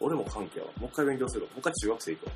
[0.00, 0.70] 俺も歓喜やわ。
[0.78, 1.50] もう一回勉強するわ。
[1.50, 2.32] もう一回中学生行くわ。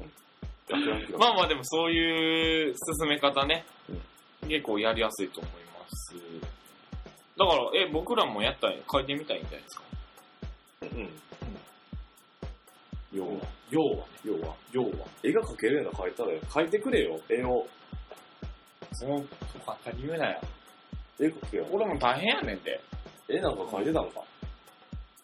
[0.00, 1.18] うん。
[1.18, 3.64] まあまあでもそういう進め方ね、
[4.48, 5.58] 結構やりやすいと思いま
[5.90, 6.14] す。
[7.36, 9.82] だから、え、僕らもやったら書いてみたいんじゃないですか。
[10.82, 11.08] うん。
[13.12, 13.30] 要は、
[13.70, 14.04] 要はね。
[14.24, 14.88] 要は、要は。
[15.22, 16.40] 絵が描けるような描いたらよ。
[16.40, 17.66] 描いてくれよ、絵を。
[18.92, 19.28] そう、
[19.64, 20.40] 簡単に言うなよ。
[21.20, 21.66] 絵描けよ。
[21.70, 22.80] 俺も大変やねんで。
[23.28, 24.22] 絵なんか描いてたのか。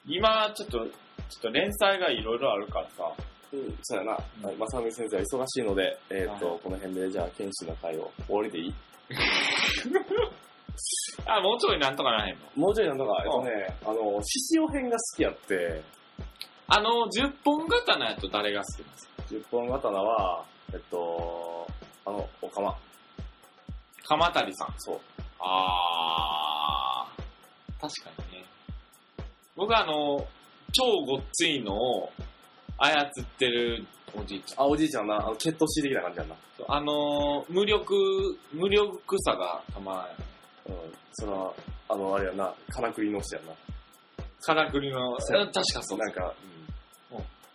[0.06, 3.12] 今、ちょっと、ちょっと連載がいろいろあるからさ。
[3.52, 4.18] うん、そうやな。
[4.58, 8.74] まさみ先生は忙しいので、えーっと、はこの辺でじゃあ、剣士の会を終わりでいい？
[11.27, 12.45] あ、もうちょいなんとかならへんの？
[12.57, 15.83] もうちょいなんとか、えっとね、あの、獅子王編が好きやって、
[16.67, 21.67] あの、10本刀やと誰が好きなんですか？10本刀は、えっと、
[22.07, 22.77] あの、おかま。
[24.07, 24.75] 鎌谷さん。
[24.79, 25.01] そう。
[25.40, 28.44] あー、確かにね。
[29.57, 30.27] 僕はあの、
[30.73, 32.13] 超ごっついのを
[32.79, 34.64] 操ってるおじいちゃん。
[34.64, 36.37] あ、おじいちゃんな、あの、血糖子的な感じやんな。
[36.68, 37.94] あの、無力、
[38.52, 40.08] 無力さがたま
[40.66, 40.75] に。
[40.75, 40.92] うん。
[41.12, 41.52] それは、
[41.88, 43.52] あの、あれやな、からくりの人やんな。
[44.40, 45.98] からくりの、そううん確かそう。
[45.98, 46.35] なんか、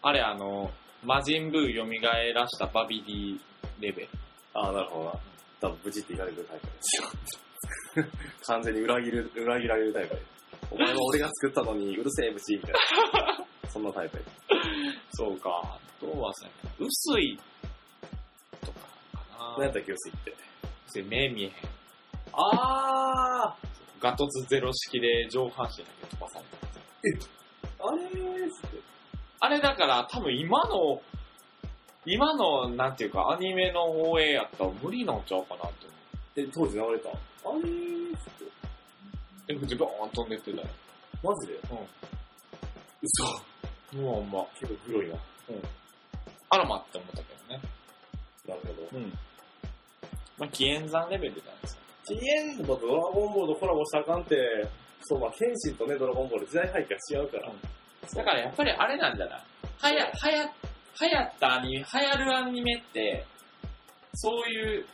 [0.01, 0.71] あれあの、
[1.03, 3.39] 魔人ブー蘇らしたバビディ
[3.79, 4.09] レベル。
[4.53, 5.11] ああ、なるほどな。
[5.61, 8.05] 多分、ブチっていかれるタイプですよ。
[8.47, 10.21] 完全に裏切る、裏切られるタイプや
[10.71, 13.45] お前は俺が作ったのに、うるせえブチみたいな。
[13.69, 14.23] そんなタイプや
[15.13, 15.77] そうか。
[16.01, 16.47] どうはさ、
[16.79, 17.37] 薄い
[18.61, 18.87] とかか
[19.37, 19.51] な。
[19.57, 20.35] 何やったっけ、薄いって？
[20.87, 21.53] 薄い目見えへん。
[22.33, 23.55] あ
[23.99, 26.39] ガトツゼロ式で上半身だけ飛ばさ
[27.03, 27.19] れた。
[27.19, 27.27] ー
[27.87, 28.77] あれーっつって。
[29.41, 31.01] あれだから多分今の、
[32.05, 35.73] 今の、なんていうか、アニメの放映やったら無理なんちゃうかなと思
[36.37, 37.09] え、当時流れた？
[37.09, 37.13] あ
[37.53, 38.45] れーっつって。
[38.45, 38.51] う。
[39.49, 40.67] え、口ボーン飛んでってたよ。
[41.23, 41.53] マジで？
[41.55, 41.61] うん。
[43.01, 43.48] 嘘。
[43.93, 44.45] もうほんま。
[44.59, 45.15] 結構黒いな。
[46.49, 47.61] あらまって思ったけどね。
[48.47, 48.97] なるほど。
[48.97, 49.13] うん。
[50.37, 51.81] まあ、紀元山レベルじゃないですか。
[52.05, 54.37] チエンドとドラゴンボールとコラボしたらあかんって、
[55.03, 57.51] そう、まあ、剣心とね、ドラゴンボール時代背景が違うから。
[58.15, 59.41] だからやっぱりあれなんじゃない？
[59.79, 60.43] はや、はや、
[61.01, 63.25] 流行ったアニメ、流行るアニメって、
[64.15, 64.85] そういう、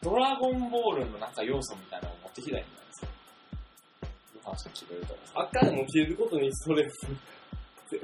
[0.00, 3.00] ドラゴンボールのなんか要素みたいなのを持ってきたらいいんじゃないです
[4.64, 4.68] か？
[4.72, 6.88] 話が違うとあかんも切れることにそれ、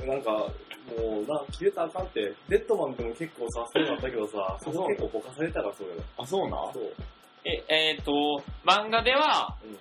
[0.07, 6.03] なんか、もうな、切れたらあかんって、デッドマンでも結構さ、そういうのあったけどさ、そこ結構ぼかされたらそういうの。
[6.19, 6.93] あ、そうなそう。
[7.45, 8.13] え、えっ、と、
[8.65, 9.77] 漫画ではうん。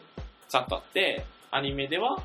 [0.50, 2.18] ちゃんとあって、アニメでは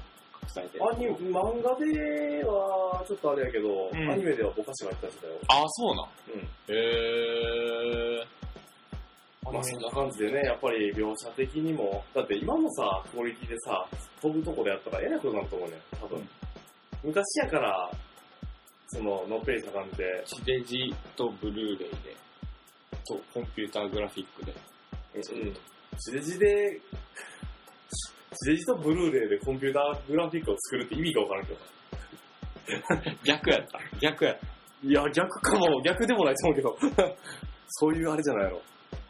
[0.42, 0.84] 隠されてる。
[0.88, 5.34] アニメ、漫画では、ちょっとあれやけど、んアニメではぼかしが言ったんだよ。
[5.48, 6.08] あ、そうなん？
[6.34, 6.48] うん。
[6.68, 8.24] へー。
[9.50, 13.86] まあそんな感じでね、やっぱり描写的にも、だって今のさ、クオリティでさ、
[14.20, 16.28] 飛ぶとこでやったらえらいことになると思うねん、多分。
[17.04, 17.90] 昔やから、
[18.88, 22.16] その、のっぺりした感じで、地デジとブルーレイで、
[23.06, 24.52] とコンピューターグラフィックで。
[25.14, 25.22] うん。
[25.98, 26.80] 地デジで、
[28.34, 31.58] 地デジとブルーレイでコンピューターグラフィックを作るって意味がわからんけど。
[33.24, 33.78] 逆やった。
[34.00, 34.46] 逆やった。
[34.82, 37.16] いや、逆かも、逆でもないと思うけど。
[37.68, 38.60] そういうあれじゃないの。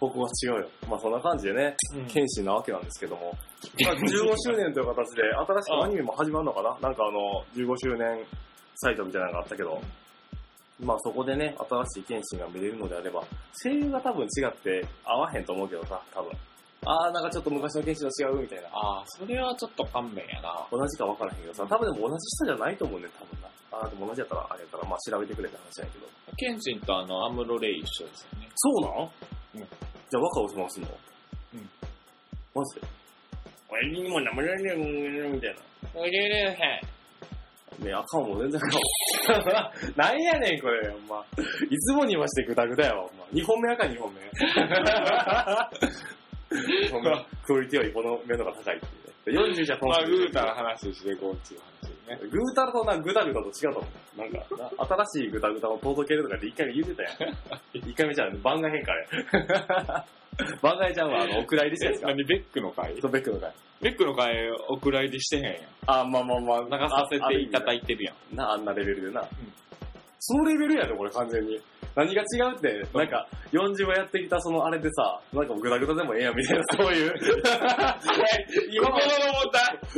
[0.00, 0.68] 方向が違うよ。
[0.88, 1.76] まあそんな感じでね、
[2.08, 3.32] 剣心なわけなんですけども。
[3.84, 6.70] まあ15周年という形で、新しくアニメも始まるのかな？
[6.80, 8.24] なんかあの、15周年
[8.76, 9.80] サイトみたいなのがあったけど。
[10.80, 13.22] まあそこでね、新しい剣心が見れるのであれば、
[13.64, 16.30] 声優が多分違って合わへんと思うけどさ、多分。
[16.86, 18.68] あーなんかちょっと昔の剣心と違うみたいな。
[18.72, 20.64] ああ、それはちょっと勘弁やな。
[20.70, 23.48] 同じか分からへんけどさ、多分でも同じ人じゃないと思うねん、多分な。
[23.72, 26.06] あーでも同じやったらあれやったら、まあ調べてくれって話やけど。
[26.36, 28.48] ケンチンとあの、アムロレイ一緒ですよね。
[28.54, 29.10] そうなん？
[29.60, 29.68] うん
[30.10, 30.88] じゃあ若尾様すんの？
[31.54, 31.68] うん。
[32.54, 32.86] マジで？
[33.70, 34.76] 俺にも名前られない
[35.30, 35.60] みたいな。
[35.94, 36.54] おいれれへん。
[37.84, 39.92] ねあかんもん、全然あかんもん。
[39.96, 41.24] なんやねん、これ、ほんま。
[41.70, 43.24] いつもにましてグダグダやわ、ほんま。
[43.32, 44.20] 2本目やか、2本目。
[46.90, 48.80] ほんま、クオリティはこの目のが高いっ
[49.24, 49.52] ていうね。
[49.52, 52.18] 40じゃトンまあ、グータの話していこうっていう話ね。
[52.30, 54.20] グータラとな、グダグダと違うと思う。
[54.20, 57.14] なんか、な新しいグダグダを届けるとかって一回目言うてたやん。
[57.74, 60.04] 一回目じゃん、番外変化や。
[60.62, 62.08] 番外ちゃんは、あの、お蔵入りしたやつか？
[62.08, 62.94] 何ベックの回？
[62.96, 63.52] とベックの回。
[63.80, 65.54] ベックの回お蔵入りしてへんやん。
[65.86, 68.14] あ、まあまあまあ、流させていただいいてるやん。
[68.30, 68.36] て。
[68.36, 69.24] な、あんなレベルでな。
[70.20, 71.60] そのレベルやで、これ完全に。
[71.98, 77.12] 何が違うって、なんか、40話やってきたそのあれでさ、なんかグダグダでもええやんみたいな、そういう。
[78.70, 79.04] 今まで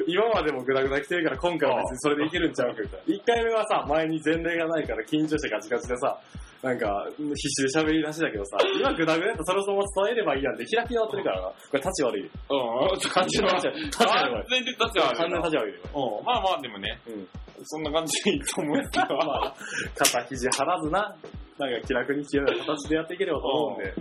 [0.07, 3.15] 今までもグダグダ来てるから今回は別にそれでいけるんちゃうかみたいな。
[3.17, 6.19] 1回目はさ、前に前例がないから緊張してガチガチでさ、
[6.63, 11.49] なんか、必死で喋り出しだけどさ、今グダグダやったらそれをそのまま伝えればいいやんって開き直ってるからな。
[11.49, 12.23] これ立ち悪い。
[12.23, 12.97] うん。
[12.97, 13.29] 立ち悪い。
[13.29, 14.33] 立ち悪い。
[14.33, 15.37] 完全に立ってはあ完全。
[15.37, 15.81] に立ち悪いよ。
[15.93, 16.25] うん。
[16.25, 17.29] まあまあ、でもね、うん。
[17.65, 19.17] そんな感じでいいと思うんですけど。
[19.25, 19.55] まあ、
[19.97, 21.17] 肩肘張らずな、
[21.61, 23.95] なんか気楽に消える形でやっていければと思うんで。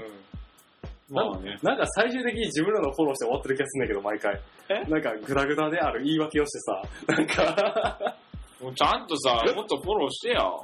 [1.10, 1.58] まあね。
[1.62, 4.40] なんか最終的に自分らのフォローして終わってる気がするんだけど、毎回。
[4.70, 4.90] え？
[4.90, 8.16] なんかグダグダである言い訳をしてさ、なんか、
[8.62, 10.40] もうちゃんとさ、もっとフォローしてや。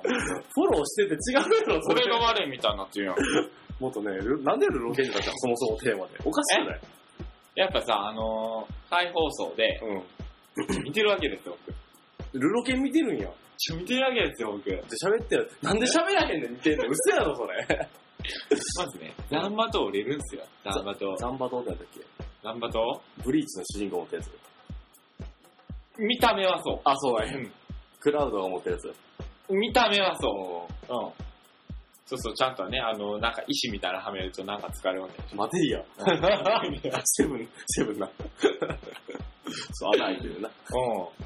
[0.56, 3.16] フォローしてて違うやろ、それ俺が悪いみたいになってるやん。
[3.82, 6.14] もっとね、ルなんでルロケンジだったのそもそもテーマで。
[6.24, 6.80] おかしくない？
[7.56, 10.84] やっぱさ、あのー、再放送でうん。
[10.84, 12.40] 見てるわけですよ、僕。
[12.40, 13.30] ルロケン見てるんや。
[13.58, 14.66] ちょ見てるわけですよ、僕。
[14.70, 15.52] で、喋ってる。
[15.62, 16.86] なんで喋らへんねん、見てんの？
[16.90, 17.90] 嘘やろ、それ。
[18.78, 20.44] まずね、ザンバト降りるんすよ。
[20.64, 21.16] ザンバト。
[21.18, 22.02] ザンバトってなんだっけ？
[22.44, 24.32] ザンバトブリーチの主人公持ったやつ。
[25.98, 27.28] 見た目はそあ、そうだう。
[27.42, 27.50] ね。
[28.00, 28.94] クラウドが持ったやつ。
[29.50, 29.60] うん。
[29.60, 30.94] 見た目はそう。
[30.94, 31.12] うん。
[32.08, 35.38] そうそう、ちゃんとね、あの、なんか石みたいなのはめるとなんか使えるわけでしょ。
[35.38, 35.84] マテリア。
[37.06, 38.10] セブン、セブンな。
[39.74, 40.50] そう、穴開いてるな。
[40.50, 40.54] うん、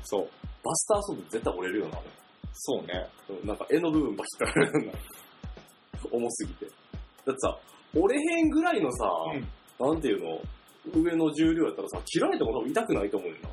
[0.03, 0.29] そう。
[0.63, 1.99] バスターソード絶対折れるよな。
[2.53, 3.07] そうね。
[3.29, 4.93] うんなんか絵の部分バキッと折れるな。
[6.11, 6.65] 重すぎて。
[6.65, 7.57] だってさ、
[7.95, 9.09] 折れへんぐらいのさ、
[9.79, 10.41] なんていうの、
[10.93, 13.49] 上の重量やったらさ、切られても多分痛くないと思うよな。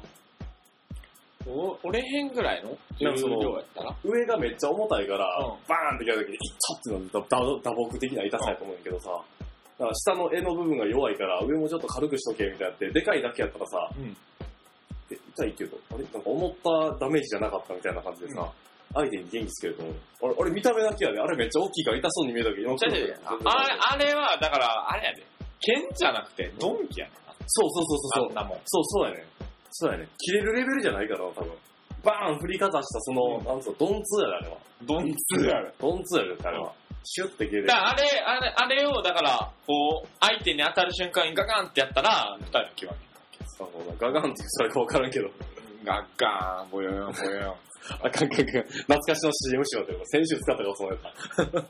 [1.49, 3.07] お折れへんぐらいの重
[3.41, 3.95] 量やったら？
[4.03, 9.11] 上がめっちゃ重たいから、うんバーンって切られた時に、いったっていうのは打打撲的な痛さやと思うんやけどさ、
[9.79, 14.17] だから下の絵の部分が弱いから、上もちょっと軽くしとけみたいになって、でかいだけやったらさ、うん。
[15.11, 16.03] え痛いけど、あれ？
[16.03, 18.51] なんか思ったダメージじゃなかったみたいな感じでさ、
[18.95, 19.95] 相手に元気つけると思う。
[20.23, 21.21] あれ、あれ見た目だけやで。
[21.21, 22.93] あれめっちゃ大きいから痛そうに見えたけど、今じゃあ
[23.45, 25.25] あれ、あれは、だから、あれやで。
[25.61, 27.13] 剣じゃなくて、ドンキやね。
[27.47, 28.35] そうそうそうそうあん。
[28.35, 28.59] なもん。
[28.65, 29.25] そう、そうやね。
[29.71, 30.09] そうやね。
[30.19, 31.53] 切れるレベルじゃないから、多分。
[32.05, 34.57] バーン振りかざしたその、うんなんつうの、ドンツーやで、あれは。
[34.83, 35.75] ドンツーやる。
[35.81, 36.73] ドンツーやで、あれは。
[37.05, 37.75] シュッて切れるだ。
[37.75, 42.95] からあれ、あれ、あれを、だから、こう、相手に当たる瞬間にガガンってやったら、二人の極
[43.59, 45.27] そうガガンってそれか分からんけど。
[45.29, 45.33] み。
[45.85, 47.55] ガッガーン、ボヨヨン、ボヨヨン。
[48.03, 48.63] あかんかんかん。
[48.63, 50.05] 懐かしの CM しようって。
[50.07, 50.99] 先週使ったからそうやっ
[51.51, 51.65] た。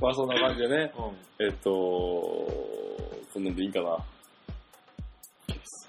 [0.00, 0.92] まあそんな感じでね。
[1.38, 1.46] うん。
[1.46, 3.98] えっと、こんなんでいいかな。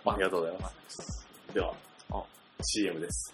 [0.08, 1.28] ありがとうございます。
[1.54, 1.74] では、
[2.12, 2.24] あ
[2.64, 3.34] CM です。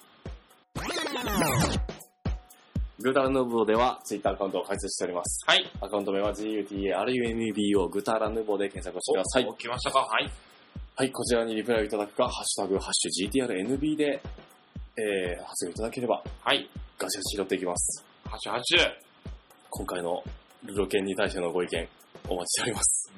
[2.99, 5.43] グータラヌーボーでは Twitter アカウントを開設しております。
[5.47, 5.72] はい。
[5.82, 9.45] アカウント名は GUTARUNBO グタラヌーボーで検索してください。
[9.45, 9.99] お、来ましたか？
[10.01, 10.30] はい。
[10.95, 14.22] はい、こちらにリプライをいただくか、ハッシュタグ、ハッシュ GTRNB で、
[14.97, 16.69] えー、発言いただければ、はい。
[16.97, 18.05] ガチガチ拾っていきます。
[18.25, 18.79] ハシュハシュ。
[19.69, 20.21] 今回の
[20.65, 21.87] ルロケンに対してのご意見、
[22.27, 23.11] お待ちしております。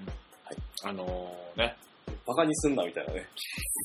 [0.84, 1.76] あのー、ね。
[2.28, 3.26] バカにすんな、みたいなね。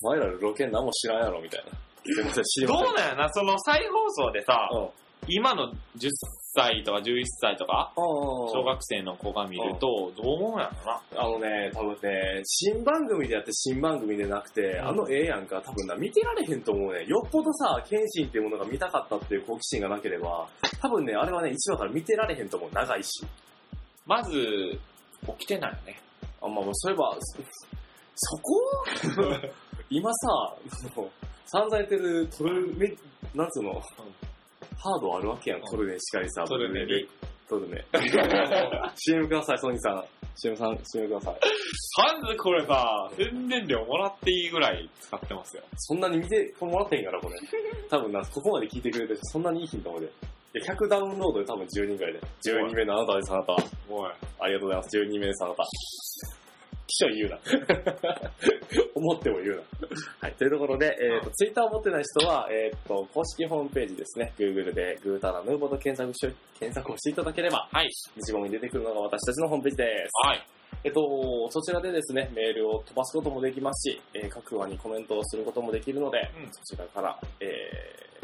[0.02, 1.72] お前らルロケン何も知らんやろ、みたいな。
[2.04, 2.92] すいません、知りどません。
[2.92, 4.88] うなんやな、その再放送でさ、うん。
[5.28, 6.08] 今の10
[6.54, 11.22] 歳とか11歳とか、小小学生の子が見ると、どう思うんやろな。
[11.22, 17.04] あのね、多分ね、新番組でやって新番組でなくて、あのええやんか、多分な、見てられへんと思うね。
[17.06, 20.48] よっぽどさ、謙信っていうものが見たかったっていう好奇心がなければ、
[20.80, 22.70] 多分ね、あれはね、一話から見てられへんと思う。
[22.72, 23.24] 長いし。
[24.06, 24.78] まず、
[25.38, 26.00] 起きてないよね。
[26.40, 27.42] あ、まあ、そういえば、そ
[28.20, 28.52] そこ？
[29.90, 30.56] 今さ、
[31.46, 32.94] 散々やってる、トルメ、
[33.34, 33.82] なんつうの、
[34.78, 36.44] ハードあるわけやん、うんトルネしかりさ。
[36.44, 37.08] トルネに。
[37.48, 37.84] トルネ。
[38.96, 40.04] CM ください、ソニーさん。
[40.36, 41.36] CM さん、CM ください。
[42.22, 45.62] まずこれさ、宣伝料もらっていいぐらい使ってますよ。
[45.76, 47.34] そんなに見てもらってへんから、これ。
[47.90, 50.06] 多分な、ここまで聞いてくれてそんなにいいヒントまで。
[50.06, 50.08] い
[50.54, 52.20] や、100ダウンロードで多分10人ぐらいで。
[52.44, 53.52] 12名のあなたです、あなた。
[53.90, 54.12] おい。
[54.38, 54.98] ありがとうございます。
[54.98, 55.64] 12名です、あなた。
[56.88, 57.38] 記者言うな。
[58.96, 59.62] 思っても言うな。
[60.20, 60.32] はい。
[60.34, 64.32] というところで、えっ、と、ツイッターを持ってない人は、えっ、と、公式ホームページですね。
[64.38, 67.90] Google でグータラヌーボーと検索し、検索をしていただければ、はい。
[68.16, 70.26] 一番に出てくるのが私たちのホームページです。
[70.26, 70.46] はい。
[70.84, 78.17] えっと、そちらでですね、メールを飛ばすこともできますし、えー各話にコメントをすることもできるので、うんそちらから、えー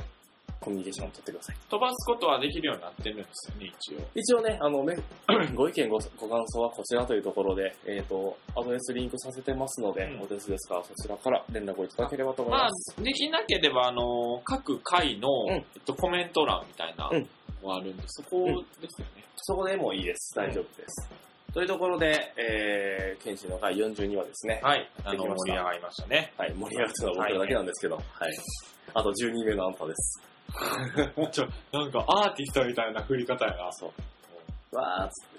[0.64, 1.56] コミュニケーションを取ってください。
[1.68, 3.98] 飛ばすことはできるようになってるんですよね、一応。
[4.14, 4.96] 一応ね、あの、め
[5.54, 17.28] ご意見ご、ご感想はこちらというところで、えっ、と、アドレスリンクさせてますので、うんお手数ですから、そちらから連絡をいただければと思いまあます。、できなければ、あの、各回の、うんえっと、コメント欄みたいなうん
[17.62, 18.46] のがあるんで、そこ
[18.80, 19.24] ですよね。
[19.36, 20.34] そこでもいいです。
[20.34, 21.10] 大丈夫です。
[21.52, 24.60] というところで、えー、検診の回42話ですね。
[24.62, 24.90] はい。
[25.04, 26.32] あの、盛り上がりましたね。
[26.36, 28.04] はい、盛り上がったのは僕らだけなんですけど、はい。
[28.94, 30.33] あと12名のあんたです。
[31.32, 33.72] ちょ、なんかアーティストみたいな振り方やな。
[33.72, 33.92] そ
[34.72, 34.76] う。
[34.76, 35.34] わーっつって。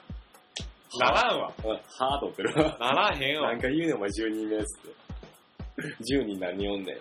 [0.99, 1.51] ならんわ。
[1.63, 2.78] うんはーとってるわ。
[2.80, 3.61] ならへんわなん。
[3.61, 4.95] か言うねんお前12名っつって。
[6.16, 6.97] 10人何人おんねん。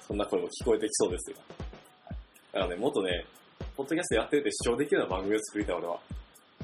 [0.00, 1.36] そんな声も聞こえてきそうですよ。
[2.52, 3.26] だからね、もっとね、
[3.76, 5.98] ポッドキャストやってて視聴できるような番組を作りたい俺は。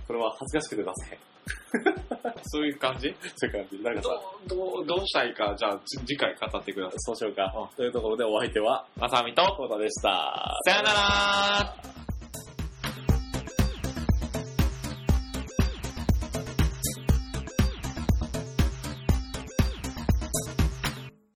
[0.06, 1.31] これは恥ずかしくて出せへん。
[2.44, 3.14] そういう感じ？
[3.36, 3.84] そういう感じ。
[3.84, 4.08] なんかさ、
[4.46, 6.98] どう、どう、したいか、じゃあ、つ次回語ってください。
[6.98, 7.68] そうしようか。
[7.76, 10.54] というところでお相手は、まさみと、コータでした。
[10.66, 12.11] さよなら